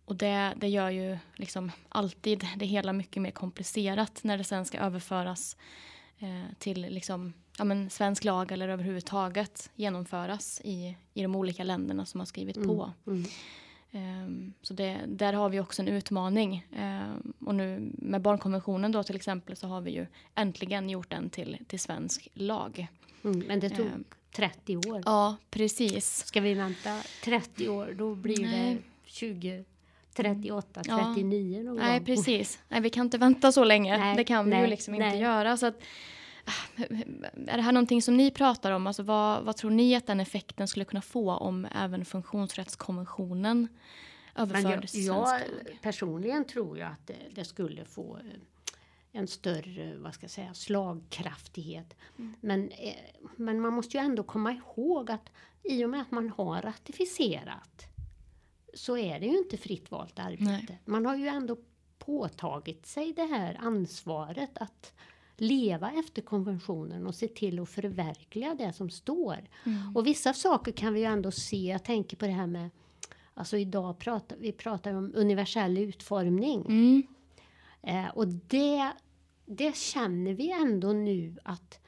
Och 0.08 0.16
det, 0.16 0.54
det 0.58 0.68
gör 0.68 0.90
ju 0.90 1.18
liksom 1.36 1.72
alltid 1.90 2.48
det 2.58 2.66
hela 2.66 2.94
mycket 2.94 3.22
mer 3.22 3.32
komplicerat 3.32 4.24
när 4.24 4.38
det 4.38 4.44
sen 4.44 4.66
ska 4.66 4.78
överföras 4.78 5.58
eh, 6.20 6.54
till 6.60 6.82
liksom, 6.82 7.34
ja, 7.58 7.64
men 7.64 7.90
svensk 7.90 8.24
lag 8.24 8.52
eller 8.52 8.70
överhuvudtaget 8.70 9.70
genomföras 9.76 10.62
i, 10.64 10.98
i 11.14 11.22
de 11.22 11.36
olika 11.36 11.64
länderna 11.64 12.06
som 12.06 12.20
har 12.20 12.26
skrivit 12.26 12.58
mm, 12.58 12.68
på. 12.68 12.92
mm. 13.08 13.26
Ehm, 13.92 14.54
så 14.62 14.74
det, 14.74 15.00
där 15.08 15.34
har 15.34 15.50
vi 15.50 15.60
också 15.60 15.82
en 15.82 15.88
utmaning. 15.88 16.66
Ehm, 16.76 17.34
och 17.46 17.56
nu 17.56 17.92
med 17.94 18.22
barnkonventionen 18.22 18.92
då 18.92 19.04
till 19.04 19.16
exempel 19.16 19.56
så 19.56 19.68
har 19.68 19.82
vi 19.82 19.92
ju 19.92 20.06
äntligen 20.36 20.90
gjort 20.90 21.10
den 21.10 21.30
till, 21.30 21.58
till 21.68 21.80
svensk 21.80 22.28
lag. 22.34 22.88
Mm, 23.24 23.40
men 23.48 23.60
det 23.60 23.70
tog 23.70 23.86
Ehm. 23.86 24.04
30 24.36 24.78
år. 24.78 25.04
Ja, 25.06 25.36
precis. 25.50 26.26
Ska 26.26 26.42
vi 26.42 26.54
vänta 26.54 27.02
30 27.24 27.70
år 27.70 27.96
då 27.98 28.16
blir 28.16 28.42
Nej. 28.42 28.76
det 28.76 28.82
20, 29.06 29.66
38, 30.18 30.82
Ja. 30.86 31.14
39 31.16 31.64
någon 31.64 31.76
Nej, 31.76 32.00
gång. 32.00 32.06
precis. 32.06 32.60
Nej, 32.70 32.82
vi 32.82 32.90
kan 32.90 33.06
inte 33.06 33.18
vänta 33.18 33.52
så 33.52 33.64
länge. 33.64 33.98
Nej, 33.98 34.16
det 34.16 34.24
kan 34.24 34.46
vi 34.46 34.52
ju 34.56 34.62
nej, 34.62 34.70
liksom 34.70 34.94
nej. 34.94 35.08
inte 35.08 35.18
göra. 35.18 35.58
Så 35.58 35.66
att, 35.66 35.82
ah, 36.46 36.84
är 37.48 37.58
det 37.58 37.62
här 37.62 37.72
någonting 37.72 38.02
som 38.02 38.18
ni 38.18 38.32
pratar 38.32 38.72
om? 38.72 38.88
Alltså, 38.88 39.04
vad, 39.04 39.44
vad 39.44 39.56
tror 39.56 39.72
ni 39.72 39.96
att 39.96 40.08
den 40.08 40.20
effekten 40.20 40.68
skulle 40.68 40.86
kunna 40.86 41.02
få 41.02 41.32
om 41.32 41.68
även 41.76 42.06
funktionsrättskonventionen 42.06 43.68
överfördes 44.36 44.92
till 44.92 45.06
jag 45.06 45.28
svensk 45.30 45.46
lag? 45.66 45.80
personligen 45.82 46.46
tror 46.46 46.78
jag 46.78 46.92
att 46.92 47.08
det, 47.08 47.16
det 47.32 47.46
skulle 47.46 47.86
få 47.86 48.18
eh, 48.18 48.24
en 49.12 49.28
större 49.28 49.96
vad 49.98 50.14
ska 50.14 50.24
jag 50.24 50.32
säga, 50.32 50.54
slagkraftighet. 50.54 51.96
Mm. 52.18 52.34
Men, 52.42 52.70
eh, 52.70 52.94
men 53.36 53.62
man 53.62 53.74
måste 53.74 53.98
ju 53.98 54.04
ändå 54.04 54.24
komma 54.24 54.52
ihåg 54.52 55.12
att 55.12 55.30
i 55.64 55.86
och 55.86 55.90
med 55.90 56.02
att 56.02 56.12
man 56.12 56.30
har 56.30 56.62
ratificerat 56.62 57.88
så 58.78 58.98
är 58.98 59.20
det 59.20 59.26
ju 59.26 59.38
inte 59.38 59.58
fritt 59.58 59.92
valt 59.92 60.20
arbete. 60.20 60.66
Nej. 60.70 60.82
Man 60.86 61.06
har 61.06 61.16
ju 61.16 61.28
ändå 61.28 61.58
påtagit 61.98 62.86
sig 62.86 63.14
det 63.14 63.26
här 63.26 63.58
ansvaret 63.60 64.58
att 64.58 64.94
leva 65.38 65.92
efter 65.92 66.22
konventionen 66.22 67.08
och 67.08 67.16
se 67.16 67.28
till 67.28 67.60
att 67.60 67.70
förverkliga 67.70 68.56
det 68.56 68.74
som 68.74 68.90
står. 68.90 69.38
Mm. 69.66 69.96
Och 69.96 70.08
vissa 70.08 70.34
saker 70.34 70.72
kan 70.72 70.94
vi 70.94 71.00
ju 71.00 71.06
ändå 71.06 71.32
se. 71.32 71.58
Jag 71.58 71.84
tänker 71.84 72.18
på 72.18 72.26
det 72.26 72.32
här 72.32 72.48
med 72.48 72.70
Alltså 73.34 73.58
idag 73.58 74.00
pratar 74.00 74.38
vi 74.38 74.52
pratar 74.52 74.94
om 74.94 75.12
universell 75.16 75.78
utformning. 75.78 76.66
Mm. 76.66 77.04
Eh, 77.84 78.10
och 78.10 78.28
det, 78.28 78.92
det 79.46 79.76
känner 79.76 80.34
vi 80.34 80.52
ändå 80.52 80.94
nu 80.94 81.38
att 81.44 81.80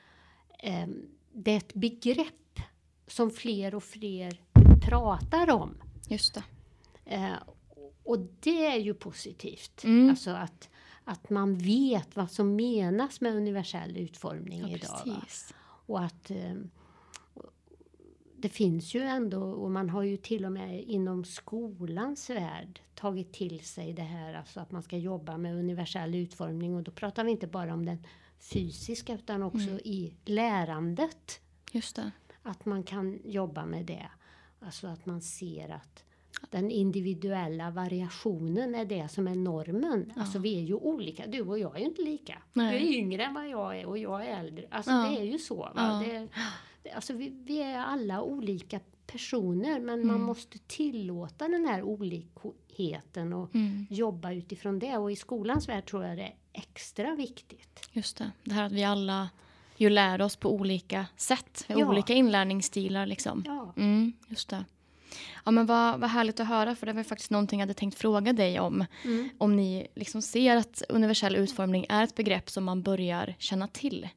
eh, 0.60 0.88
det 1.34 1.52
är 1.52 1.58
ett 1.58 1.74
begrepp 1.74 2.60
som 3.08 3.32
fler 3.32 3.76
och 3.76 3.84
fler 3.84 4.42
pratar 4.82 5.50
om. 5.50 5.78
Just 6.08 6.34
det. 6.34 6.44
Eh, 7.10 7.34
Och 8.04 8.20
det 8.40 8.66
är 8.66 8.80
ju 8.80 8.94
positivt. 8.94 9.84
Mm. 9.84 10.10
Alltså 10.10 10.32
att, 10.32 10.70
att 11.04 11.30
man 11.30 11.58
vet 11.58 12.16
vad 12.16 12.32
som 12.32 12.56
menas 12.56 13.22
med 13.22 13.36
universell 13.36 13.98
utformning 13.98 14.62
Ja, 14.62 14.68
idag. 14.68 15.24
Och 15.86 16.04
att 16.04 16.32
eh, 16.32 16.54
det 18.38 18.50
finns 18.50 18.94
ju 18.96 19.02
ändå, 19.02 19.42
och 19.44 19.72
man 19.72 19.90
har 19.90 20.04
ju 20.04 20.18
till 20.18 20.46
och 20.46 20.52
med 20.52 20.84
inom 20.84 21.26
skolans 21.26 22.30
värld 22.30 22.82
tagit 22.96 23.34
till 23.34 23.60
sig 23.60 23.94
det 23.94 24.02
här, 24.02 24.34
alltså 24.34 24.60
att 24.60 24.72
man 24.72 24.84
ska 24.84 24.98
jobba 24.98 25.38
med 25.38 25.56
universell 25.56 26.16
utformning. 26.16 26.76
Och 26.76 26.84
då 26.84 26.92
pratar 26.92 27.24
vi 27.24 27.32
inte 27.32 27.48
bara 27.48 27.74
om 27.74 27.86
den 27.86 28.06
fysiska 28.40 29.14
utan 29.14 29.44
också 29.44 29.68
Mm. 29.70 29.80
i 29.84 30.14
lärandet. 30.26 31.42
Just 31.72 31.96
det. 31.96 32.12
Att 32.44 32.66
man 32.66 32.84
kan 32.84 33.20
jobba 33.26 33.66
med 33.66 33.86
det. 33.86 34.10
Alltså 34.60 34.88
att 34.88 35.06
man 35.06 35.22
ser 35.22 35.70
att 35.70 36.04
den 36.50 36.72
individuella 36.72 37.72
variationen 37.72 38.76
är 38.76 38.86
det 38.86 39.08
som 39.12 39.28
är 39.28 39.36
normen. 39.36 40.12
Ja. 40.16 40.22
Alltså 40.22 40.40
vi 40.40 40.58
är 40.58 40.62
ju 40.64 40.74
olika. 40.74 41.28
Du 41.28 41.42
och 41.42 41.60
jag 41.60 41.76
är 41.76 41.80
ju 41.80 41.86
inte 41.86 42.02
lika. 42.02 42.42
Nej. 42.54 42.80
Du 42.80 42.86
är 42.88 42.92
yngre 42.98 43.24
än 43.24 43.34
vad 43.34 43.50
jag 43.50 43.80
är 43.80 43.86
och 43.86 43.98
jag 43.98 44.26
är 44.26 44.40
äldre. 44.40 44.66
Alltså 44.72 44.92
Ja. 44.92 45.10
det 45.10 45.18
är 45.20 45.24
ju 45.24 45.38
så. 45.40 45.56
Va? 45.56 45.72
Ja. 45.76 46.12
Det, 46.14 46.28
det, 46.84 46.92
alltså 46.92 47.14
vi, 47.14 47.30
vi 47.46 47.62
är 47.62 47.78
alla 47.80 48.22
olika 48.22 48.80
personer 49.08 49.80
men 49.80 50.08
man 50.08 50.16
Mm. 50.16 50.22
måste 50.22 50.58
tillåta 50.58 51.48
den 51.48 51.66
här 51.66 51.84
olikheten 51.84 53.34
och 53.34 53.56
Mm. 53.56 53.88
jobba 53.90 54.32
utifrån 54.34 54.80
det. 54.80 54.98
Och 54.98 55.12
i 55.12 55.16
skolans 55.16 55.70
värld 55.70 55.86
tror 55.86 56.06
jag 56.06 56.18
det 56.18 56.24
är 56.24 56.36
extra 56.54 57.16
viktigt. 57.16 57.90
Just 57.92 58.18
det. 58.18 58.32
Det 58.44 58.54
här 58.54 58.64
att 58.64 58.72
vi 58.72 58.84
alla 58.84 59.30
ju 59.78 59.90
lär 59.90 60.22
oss 60.22 60.36
på 60.36 60.54
olika 60.54 61.06
sätt. 61.18 61.66
Olika 61.70 62.14
inlärningsstilar 62.14 63.06
liksom. 63.06 63.44
Ja. 63.46 63.74
Mm, 63.78 64.14
just 64.28 64.50
det. 64.50 64.66
Ja 65.50 65.54
men 65.54 65.66
vad, 65.66 66.00
vad 66.00 66.10
härligt 66.10 66.40
att 66.40 66.48
höra 66.48 66.76
för 66.76 66.86
det 66.86 66.94
var 66.94 67.04
faktiskt 67.04 67.32
någonting 67.32 67.60
jag 67.60 67.64
hade 67.68 67.74
tänkt 67.74 67.98
fråga 67.98 68.34
dig 68.34 68.60
om. 68.60 68.86
Mm. 69.06 69.30
Om 69.38 69.56
ni 69.56 69.88
liksom 69.96 70.22
ser 70.22 70.56
att 70.58 70.82
universell 70.90 71.36
utformning 71.36 71.86
är 71.90 72.04
ett 72.04 72.16
begrepp 72.16 72.50
som 72.50 72.64
man 72.64 72.84
börjar 72.84 73.36
känna 73.40 73.68
till. 73.68 74.10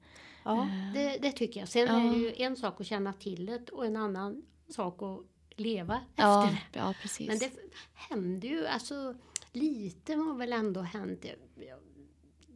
Ja, 0.45 0.69
det, 0.95 1.19
det 1.23 1.33
tycker 1.33 1.61
jag. 1.61 1.69
Sen 1.69 1.87
Ja. 1.87 2.01
är 2.01 2.13
det 2.13 2.19
ju 2.19 2.33
en 2.37 2.57
sak 2.57 2.81
att 2.81 2.87
känna 2.87 3.13
till 3.13 3.47
det 3.47 3.69
och 3.73 3.87
en 3.87 3.97
annan 3.97 4.43
sak 4.69 5.03
att 5.03 5.21
leva 5.61 6.01
Ja, 6.17 6.45
efter 6.45 6.57
det. 6.73 6.79
ja 6.79 6.95
precis. 7.03 7.29
Men 7.29 7.39
det 7.39 7.51
händer 7.95 8.49
ju, 8.49 8.67
alltså 8.67 9.15
lite 9.53 10.15
har 10.15 10.35
väl 10.35 10.53
ändå 10.53 10.81
hänt. 10.81 11.25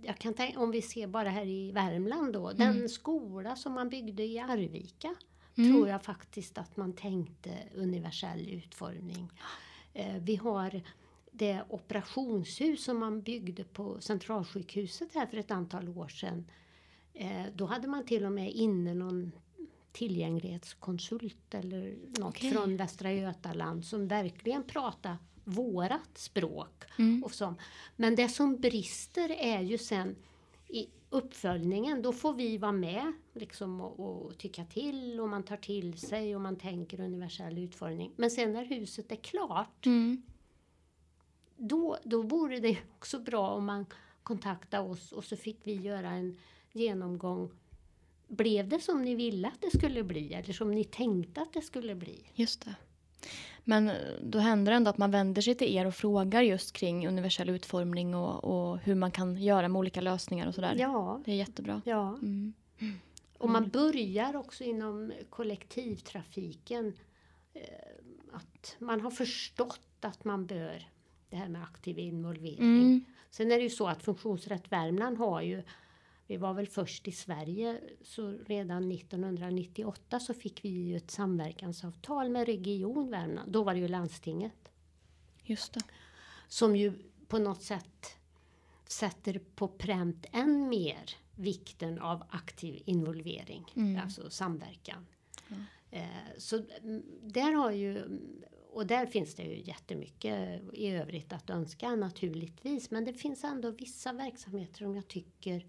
Jag, 0.02 0.18
kan 0.18 0.34
tänka, 0.34 0.60
om 0.60 0.70
vi 0.70 0.82
ser 0.82 1.06
bara 1.06 1.28
här 1.28 1.46
i 1.46 1.72
Värmland 1.72 2.32
då. 2.32 2.52
Den 2.52 2.88
skola 2.88 3.56
som 3.56 3.72
man 3.72 3.88
byggde 3.88 4.22
i 4.22 4.38
Arvika 4.38 5.14
Mm. 5.58 5.72
tror 5.72 5.88
jag 5.88 6.04
faktiskt 6.04 6.58
att 6.58 6.76
man 6.76 6.92
tänkte 6.92 7.50
universell 7.74 8.48
utformning. 8.48 9.30
Eh, 9.92 10.16
vi 10.16 10.36
har 10.36 10.82
det 11.32 11.62
operationshus 11.68 12.84
som 12.84 12.98
man 12.98 13.22
byggde 13.22 13.64
på 13.64 14.00
Centralsjukhuset 14.00 15.14
här 15.14 15.26
för 15.26 15.36
ett 15.36 15.50
antal 15.50 15.88
år 15.88 16.08
sedan. 16.08 16.46
Eh, 17.12 17.44
då 17.54 17.66
hade 17.66 17.88
man 17.88 18.06
till 18.06 18.24
och 18.24 18.32
med 18.32 18.50
inne 18.50 18.94
någon 18.94 19.32
tillgänglighetskonsult 19.92 21.54
eller 21.54 21.94
något 22.18 22.36
Okej. 22.36 22.52
från 22.52 22.76
Västra 22.76 23.12
Götaland 23.12 23.84
som 23.84 24.08
verkligen 24.08 24.64
pratade 24.64 25.16
vårat 25.44 26.18
språk. 26.18 26.84
Mm. 26.98 27.24
Och 27.24 27.34
som. 27.34 27.56
Men 27.96 28.16
det 28.16 28.28
som 28.28 28.56
brister 28.56 29.30
är 29.30 29.60
ju 29.60 29.78
sen 29.78 30.16
i 30.68 30.86
uppföljningen. 31.10 32.02
Då 32.02 32.12
får 32.12 32.34
vi 32.34 32.58
vara 32.58 32.72
med 32.72 33.12
liksom, 33.34 33.80
och, 33.80 34.00
och 34.26 34.38
tycka 34.38 34.64
till 34.64 35.20
och 35.20 35.28
man 35.28 35.42
tar 35.42 35.56
till 35.56 35.98
sig 35.98 36.34
och 36.34 36.40
man 36.40 36.56
tänker 36.56 37.00
universell 37.00 37.58
utformning. 37.58 38.12
Men 38.16 38.30
sen 38.30 38.52
när 38.52 38.64
huset 38.64 39.12
är 39.12 39.16
klart 39.16 39.86
Mm. 39.86 40.22
då, 41.56 41.98
då 42.04 42.22
vore 42.22 42.60
det 42.60 42.78
också 42.96 43.18
bra 43.18 43.50
om 43.50 43.66
man 43.66 43.86
kontaktade 44.22 44.88
oss 44.88 45.12
och 45.12 45.24
så 45.24 45.36
fick 45.36 45.60
vi 45.64 45.74
göra 45.74 46.10
en 46.10 46.38
genomgång. 46.72 47.50
Blev 48.28 48.68
det 48.68 48.80
som 48.80 49.02
ni 49.02 49.14
ville 49.14 49.48
att 49.48 49.60
det 49.60 49.78
skulle 49.78 50.02
bli 50.04 50.34
eller 50.34 50.52
som 50.52 50.70
ni 50.70 50.84
tänkte 50.84 51.42
att 51.42 51.52
det 51.52 51.62
skulle 51.62 51.94
bli? 51.94 52.26
Just 52.34 52.64
det. 52.64 52.74
Men 53.64 53.90
då 54.22 54.38
händer 54.38 54.72
det 54.72 54.76
ändå 54.76 54.90
att 54.90 54.98
man 54.98 55.10
vänder 55.10 55.42
sig 55.42 55.54
till 55.54 55.76
er 55.76 55.86
och 55.86 55.94
frågar 55.94 56.42
just 56.42 56.72
kring 56.72 57.08
universell 57.08 57.48
utformning 57.48 58.14
och, 58.14 58.44
och 58.44 58.78
hur 58.78 58.94
man 58.94 59.10
kan 59.10 59.36
göra 59.42 59.68
med 59.68 59.78
olika 59.78 60.00
lösningar 60.00 60.46
och 60.46 60.54
sådär. 60.54 60.74
Ja, 60.78 61.20
Det 61.24 61.32
är 61.32 61.36
jättebra. 61.36 61.82
ja. 61.84 62.08
Mm. 62.22 62.54
Och 63.38 63.50
man 63.50 63.68
börjar 63.68 64.36
också 64.36 64.64
inom 64.64 65.12
kollektivtrafiken 65.30 66.92
eh, 67.54 67.62
att 68.32 68.76
man 68.78 69.00
har 69.00 69.10
förstått 69.10 69.80
att 70.00 70.24
man 70.24 70.46
bör 70.46 70.88
det 71.30 71.36
här 71.36 71.48
med 71.48 71.62
aktiv 71.62 71.98
involvering. 71.98 72.58
Mm. 72.58 73.04
Sen 73.30 73.52
är 73.52 73.56
det 73.56 73.62
ju 73.62 73.70
så 73.70 73.86
att 73.86 74.02
Funktionsrätt 74.02 74.72
Värmland 74.72 75.18
har 75.18 75.42
ju 75.42 75.62
vi 76.26 76.36
var 76.36 76.54
väl 76.54 76.66
först 76.66 77.08
i 77.08 77.12
Sverige 77.12 77.80
så 78.02 78.30
redan 78.46 78.92
1998 78.92 80.20
så 80.20 80.34
fick 80.34 80.64
vi 80.64 80.68
ju 80.68 80.96
ett 80.96 81.10
samverkansavtal 81.10 82.28
med 82.30 82.46
Region 82.46 83.10
Värmland. 83.10 83.52
Då 83.52 83.62
var 83.64 83.74
det 83.74 83.80
ju 83.80 83.88
landstinget 83.88 84.68
Just 85.42 85.72
det. 85.74 85.80
som 86.48 86.76
ju 86.76 86.92
på 87.28 87.38
något 87.38 87.62
sätt 87.62 88.16
sätter 88.88 89.40
på 89.54 89.68
pränt 89.68 90.26
än 90.32 90.68
mer 90.68 91.10
vikten 91.34 91.98
av 91.98 92.24
aktiv 92.30 92.82
involvering, 92.86 93.64
Mm. 93.76 94.02
alltså 94.02 94.30
samverkan. 94.30 95.06
Eh, 95.90 96.06
så 96.38 96.56
mm, 96.82 97.02
där 97.22 97.52
har 97.52 97.70
ju, 97.70 98.04
och 98.72 98.86
där 98.86 99.06
finns 99.06 99.34
det 99.34 99.42
ju 99.42 99.60
jättemycket 99.62 100.62
i 100.72 100.88
övrigt 100.88 101.32
att 101.32 101.50
önska 101.50 101.94
naturligtvis. 101.96 102.90
Men 102.90 103.04
det 103.04 103.12
finns 103.12 103.44
ändå 103.44 103.70
vissa 103.70 104.12
verksamheter 104.12 104.78
som 104.78 104.94
jag 104.94 105.08
tycker 105.08 105.66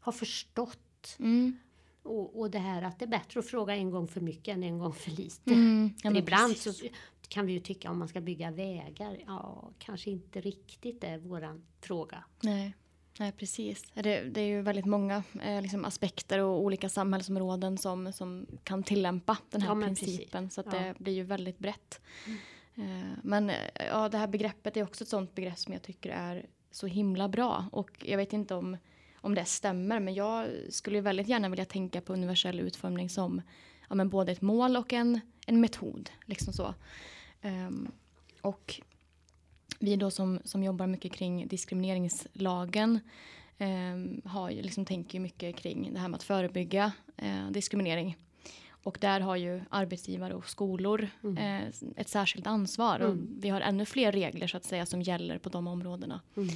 har 0.00 0.12
förstått. 0.12 1.16
Mm. 1.18 1.58
Och, 2.02 2.40
och 2.40 2.50
det 2.50 2.58
här 2.58 2.82
att 2.82 2.98
det 2.98 3.04
är 3.04 3.08
bättre 3.08 3.40
att 3.40 3.46
fråga 3.46 3.74
en 3.76 3.90
gång 3.90 4.08
för 4.08 4.20
mycket 4.20 4.54
än 4.54 4.62
en 4.62 4.78
gång 4.78 4.92
för 4.92 5.10
lite. 5.10 5.50
Mm. 5.52 5.94
Ja, 6.02 6.10
För 6.10 6.18
ibland 6.18 6.52
precis. 6.54 6.78
så 6.78 6.86
kan 7.28 7.46
vi 7.46 7.52
ju 7.52 7.60
tycka 7.60 7.90
om 7.90 7.98
man 7.98 8.08
ska 8.08 8.20
bygga 8.20 8.50
vägar, 8.50 9.18
ja 9.26 9.70
kanske 9.78 10.10
inte 10.10 10.40
riktigt 10.40 11.04
är 11.04 11.18
våran 11.18 11.62
fråga. 11.80 12.24
Nej. 12.40 12.74
Nej, 13.18 13.32
precis. 13.32 13.84
Det, 13.94 14.20
det 14.22 14.40
är 14.40 14.46
ju 14.46 14.62
väldigt 14.62 14.86
många 14.86 15.22
eh, 15.42 15.62
liksom 15.62 15.84
aspekter 15.84 16.38
och 16.38 16.60
olika 16.62 16.88
samhällsområden 16.88 17.78
som, 17.78 18.12
som 18.12 18.46
kan 18.64 18.82
tillämpa 18.82 19.36
den 19.50 19.62
här 19.62 19.74
Ja, 19.74 19.82
principen. 19.86 20.50
Så 20.50 20.60
att 20.60 20.66
Ja. 20.66 20.78
Mm. 20.78 20.94
det 20.98 21.04
blir 21.04 21.12
ju 21.12 21.22
väldigt 21.22 21.58
brett. 21.58 22.00
Eh, 22.74 22.84
men 23.22 23.50
eh, 23.50 23.56
ja, 23.88 24.08
det 24.08 24.18
här 24.18 24.26
begreppet 24.26 24.76
är 24.76 24.82
också 24.82 25.04
ett 25.04 25.10
sånt 25.10 25.34
begrepp 25.34 25.58
som 25.58 25.72
jag 25.72 25.82
tycker 25.82 26.10
är 26.10 26.46
så 26.70 26.86
himla 26.86 27.28
bra. 27.28 27.64
Och 27.72 27.90
jag 28.04 28.16
vet 28.16 28.32
inte 28.32 28.54
om, 28.54 28.76
om 29.20 29.34
det 29.34 29.44
stämmer, 29.44 30.00
men 30.00 30.14
jag 30.14 30.46
skulle 30.70 31.00
väldigt 31.00 31.28
gärna 31.28 31.48
vilja 31.48 31.64
tänka 31.64 32.00
på 32.00 32.12
universell 32.12 32.60
utformning 32.60 33.10
som 33.10 33.42
ja, 33.88 33.94
men 33.94 34.08
både 34.08 34.32
ett 34.32 34.40
mål 34.42 34.76
och 34.76 34.92
en, 34.92 35.20
en 35.46 35.60
metod. 35.60 36.10
Liksom 36.26 36.52
så. 36.52 36.74
Ehm, 37.42 37.88
och 38.40 38.80
vi 39.78 39.96
då 39.96 40.10
som, 40.10 40.40
som 40.44 40.62
jobbar 40.62 40.86
mycket 40.86 41.12
kring 41.12 41.48
diskrimineringslagen 41.48 43.00
eh, 43.58 44.30
har 44.30 44.50
ju, 44.50 44.62
liksom, 44.62 44.84
tänker 44.84 45.14
ju 45.18 45.22
mycket 45.22 45.56
kring 45.56 45.92
det 45.94 45.98
här 46.00 46.08
med 46.08 46.16
att 46.16 46.22
förebygga 46.22 46.92
eh, 47.16 47.50
diskriminering. 47.50 48.16
Och 48.82 48.98
där 49.00 49.20
har 49.20 49.36
ju 49.36 49.62
arbetsgivare 49.70 50.34
och 50.34 50.48
skolor 50.48 51.08
Mm. 51.22 51.36
eh, 51.62 51.68
ett 51.96 52.08
särskilt 52.08 52.46
ansvar. 52.46 53.00
Och 53.00 53.10
Mm. 53.10 53.36
vi 53.40 53.48
har 53.48 53.60
ännu 53.60 53.84
fler 53.86 54.12
regler 54.12 54.46
så 54.46 54.56
att 54.56 54.64
säga 54.64 54.86
som 54.86 55.02
gäller 55.02 55.38
på 55.38 55.48
de 55.48 55.66
områdena. 55.66 56.20
Mm. 56.36 56.48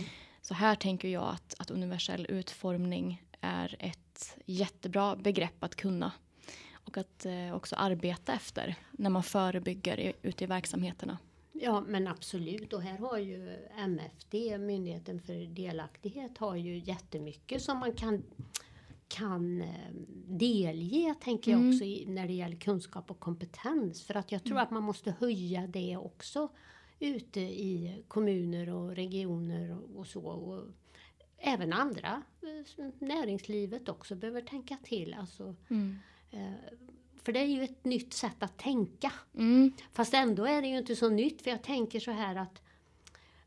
Så 0.45 0.55
här 0.55 0.75
tänker 0.75 1.09
jag 1.09 1.25
att, 1.25 1.55
att 1.59 1.71
universell 1.71 2.27
utformning 2.29 3.23
är 3.41 3.77
ett 3.79 4.39
jättebra 4.47 5.17
begrepp 5.17 5.65
att 5.65 5.75
kunna. 5.75 6.13
Och 6.73 6.99
att 6.99 7.27
eh, 7.27 7.55
också 7.55 7.77
arbeta 7.77 8.33
efter 8.33 8.77
när 8.93 9.11
man 9.11 9.23
förebygger 9.23 10.01
i, 10.01 10.13
ute 10.23 10.45
i 10.45 10.47
verksamheterna. 10.47 11.19
Ja 11.53 11.81
men 11.81 12.09
absolut 12.09 12.73
och 12.73 12.83
här 12.83 12.99
har 12.99 13.19
ju 13.19 13.57
MFD, 13.79 14.59
Myndigheten 14.59 15.21
för 15.21 15.55
delaktighet, 15.55 16.39
har 16.39 16.57
ju 16.57 16.79
jättemycket 16.79 17.63
som 17.63 17.79
man 17.79 17.93
kan 17.95 18.23
kan 19.09 19.63
eh, 19.63 19.91
delge, 20.29 21.15
tänker 21.21 21.51
jag 21.51 21.61
Mm. 21.61 21.75
också, 21.75 21.85
i, 21.85 22.05
när 22.09 22.27
det 22.27 22.33
gäller 22.33 22.57
kunskap 22.57 23.11
och 23.11 23.21
kompetens. 23.21 24.03
För 24.03 24.15
att 24.15 24.33
jag 24.33 24.45
tror 24.45 24.59
att 24.59 24.71
man 24.71 24.83
måste 24.83 25.15
höja 25.21 25.67
det 25.67 25.97
också 25.97 26.49
ute 27.05 27.41
i 27.41 28.03
kommuner 28.09 28.69
och 28.69 28.97
regioner 28.97 29.79
och, 29.97 30.07
så. 30.07 30.25
Och 30.25 30.65
även 31.39 31.73
andra, 31.73 32.23
eh, 32.43 32.85
näringslivet 32.99 33.89
också, 33.89 34.15
behöver 34.15 34.41
tänka 34.41 34.77
till. 34.83 35.15
Alltså, 35.19 35.55
eh, 36.31 36.53
för 37.23 37.33
det 37.33 37.41
är 37.41 37.47
ju 37.47 37.65
ett 37.65 37.85
nytt 37.85 38.13
sätt 38.13 38.43
att 38.43 38.59
tänka. 38.59 39.13
Mm. 39.35 39.73
Fast 39.93 40.15
ändå 40.15 40.45
är 40.45 40.63
det 40.63 40.69
ju 40.69 40.79
inte 40.79 40.97
så 40.97 41.09
nytt 41.09 41.43
för 41.43 41.51
jag 41.51 41.63
tänker 41.63 42.01
så 42.01 42.11
här 42.11 42.37
att 42.37 42.63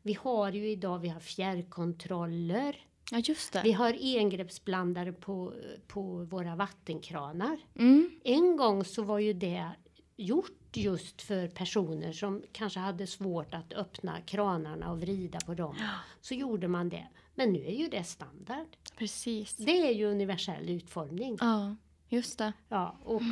vi 0.02 0.12
har 0.14 0.52
ju 0.52 0.68
idag, 0.68 0.98
vi 0.98 1.08
har 1.08 1.20
fjärrkontroller, 1.20 2.84
Ja, 3.10 3.18
just 3.18 3.52
det. 3.52 3.60
vi 3.64 3.72
har 3.72 3.96
engreppsblandare 4.00 5.12
på, 5.12 5.54
på 5.86 6.02
våra 6.02 6.56
vattenkranar. 6.56 7.58
Mm. 7.74 8.10
En 8.24 8.56
gång 8.56 8.84
så 8.84 9.02
var 9.02 9.18
ju 9.18 9.32
det 9.32 9.70
gjort 10.18 10.76
just 10.76 11.22
för 11.22 11.48
personer 11.48 12.12
som 12.12 12.42
kanske 12.52 12.80
hade 12.80 13.06
svårt 13.06 13.54
att 13.54 13.72
öppna 13.72 14.20
kranarna 14.20 14.90
och 14.92 15.00
vrida 15.00 15.38
på 15.40 15.54
dem. 15.54 15.76
Så 16.20 16.34
gjorde 16.34 16.68
man 16.68 16.88
det. 16.88 17.08
Men 17.34 17.52
nu 17.52 17.58
är 17.66 17.72
ju 17.74 17.88
det 17.88 18.04
standard. 18.04 18.66
Precis. 18.96 19.56
Det 19.56 19.88
är 19.88 19.92
ju 19.94 20.04
universell 20.06 20.70
utformning. 20.70 21.36
Ja, 21.40 21.76
just 22.08 22.38
det. 22.38 22.52
Ja, 22.68 22.96
och 23.04 23.22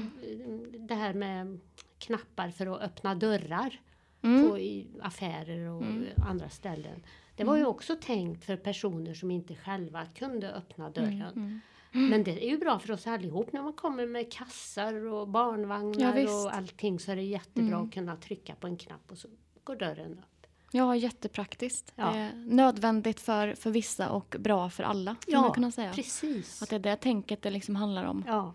det 0.79 0.95
här 0.95 1.15
med 1.15 1.61
knappar 1.99 2.51
för 2.51 2.67
att 2.67 2.81
öppna 2.81 3.15
dörrar 3.15 3.81
Mm. 4.23 4.49
på 4.51 4.59
i 4.59 4.87
affärer 5.03 5.69
och 5.71 5.83
Mm. 5.83 6.05
andra 6.29 6.49
ställen. 6.49 7.03
Det 7.37 7.45
var 7.45 7.57
ju 7.57 7.65
också 7.67 7.97
tänkt 7.97 8.45
för 8.45 8.57
personer 8.57 9.15
som 9.15 9.31
inte 9.31 9.55
själva 9.57 10.07
kunde 10.07 10.53
öppna 10.53 10.91
dörren. 10.91 11.23
Mm. 11.23 11.61
Men 11.97 12.25
det 12.25 12.45
är 12.47 12.51
ju 12.51 12.59
bra 12.59 12.79
för 12.79 12.93
oss 12.93 13.07
allihop 13.07 13.53
när 13.53 13.63
man 13.63 13.73
kommer 13.73 14.07
med 14.07 14.33
kassar 14.33 14.95
och 15.07 15.21
Ja, 15.21 15.27
barnvagnar 15.27 16.15
visst. 16.15 16.33
och 16.33 16.55
allting 16.57 16.99
så 17.01 17.13
är 17.13 17.17
det 17.17 17.23
jättebra 17.23 17.75
Mm. 17.77 17.87
att 17.89 17.95
kunna 17.95 18.17
trycka 18.17 18.55
på 18.55 18.67
en 18.67 18.77
knapp 18.77 19.11
och 19.11 19.19
så 19.19 19.29
går 19.65 19.77
dörren 19.77 20.13
upp. 20.13 20.47
Ja, 20.71 20.97
jättepraktiskt. 20.97 21.93
Ja. 21.97 22.15
Är 22.15 22.33
nödvändigt 22.35 23.21
för, 23.21 23.55
för 23.55 23.71
vissa 23.71 24.11
och 24.11 24.37
bra 24.39 24.71
för 24.71 24.83
alla. 24.85 25.17
Skulle 25.21 25.37
man 25.41 25.53
kunna 25.53 25.71
säga. 25.71 25.93
precis. 25.93 26.63
Att 26.63 26.71
det 26.71 26.77
är 26.77 26.81
det 26.81 26.97
tänket 26.97 27.43
det 27.43 27.51
liksom 27.51 27.77
handlar 27.77 28.05
om. 28.05 28.25
Ja, 28.27 28.55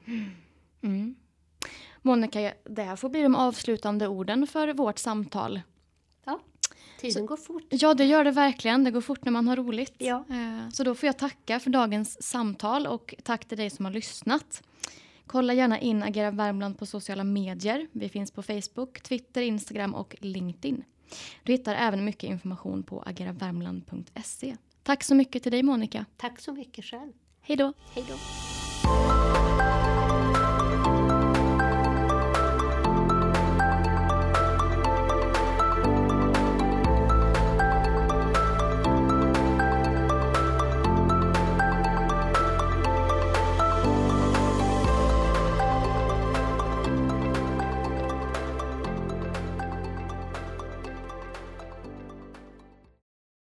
Mm. 0.84 1.15
Monica, 2.01 2.54
det 2.63 2.84
här 2.84 2.95
får 2.95 3.10
bli 3.10 3.21
de 3.21 3.36
avslutande 3.36 4.08
orden 4.08 4.47
för 4.47 4.73
vårt 4.73 4.97
samtal. 4.97 5.62
Tiden 7.01 7.25
går 7.25 7.37
fort. 7.37 7.63
Ja, 7.69 7.93
det 7.93 8.05
gör 8.05 8.23
det 8.23 8.31
verkligen. 8.31 8.83
Det 8.83 8.91
går 8.91 9.01
fort 9.01 9.25
när 9.25 9.31
man 9.31 9.47
har 9.47 9.55
roligt. 9.55 9.93
Ja. 9.97 10.25
Eh, 10.29 10.69
Så 10.73 10.83
då 10.83 10.95
får 10.95 11.07
jag 11.07 11.17
tacka 11.17 11.59
för 11.59 11.69
dagens 11.69 12.23
samtal 12.23 12.87
och 12.87 13.15
tack 13.23 13.45
till 13.45 13.57
dig 13.57 13.69
som 13.69 13.85
har 13.85 13.91
lyssnat. 13.91 14.63
Kolla 15.27 15.53
gärna 15.53 15.79
in 15.79 16.03
Agera 16.03 16.31
Värmland 16.31 16.77
på 16.79 16.85
sociala 16.85 17.23
medier. 17.23 17.87
Vi 17.91 18.09
finns 18.09 18.31
på 18.31 18.43
Facebook, 18.43 19.01
Twitter, 19.01 19.41
Instagram 19.41 19.95
och 19.95 20.15
LinkedIn. 20.19 20.83
Du 21.43 21.51
hittar 21.51 21.75
även 21.75 22.05
mycket 22.05 22.29
information 22.29 22.83
på 22.83 23.01
ageravärmland.se. 23.05 24.55
Tack 24.83 25.03
så 25.03 25.15
mycket 25.15 25.43
till 25.43 25.51
dig 25.51 25.63
Monica. 25.63 26.05
Tack 26.17 26.39
så 26.39 26.53
mycket 26.53 26.85
själv. 26.85 27.11
Hej 27.41 27.57
då! 27.57 27.73
Hej 27.93 28.05
då. 28.07 28.15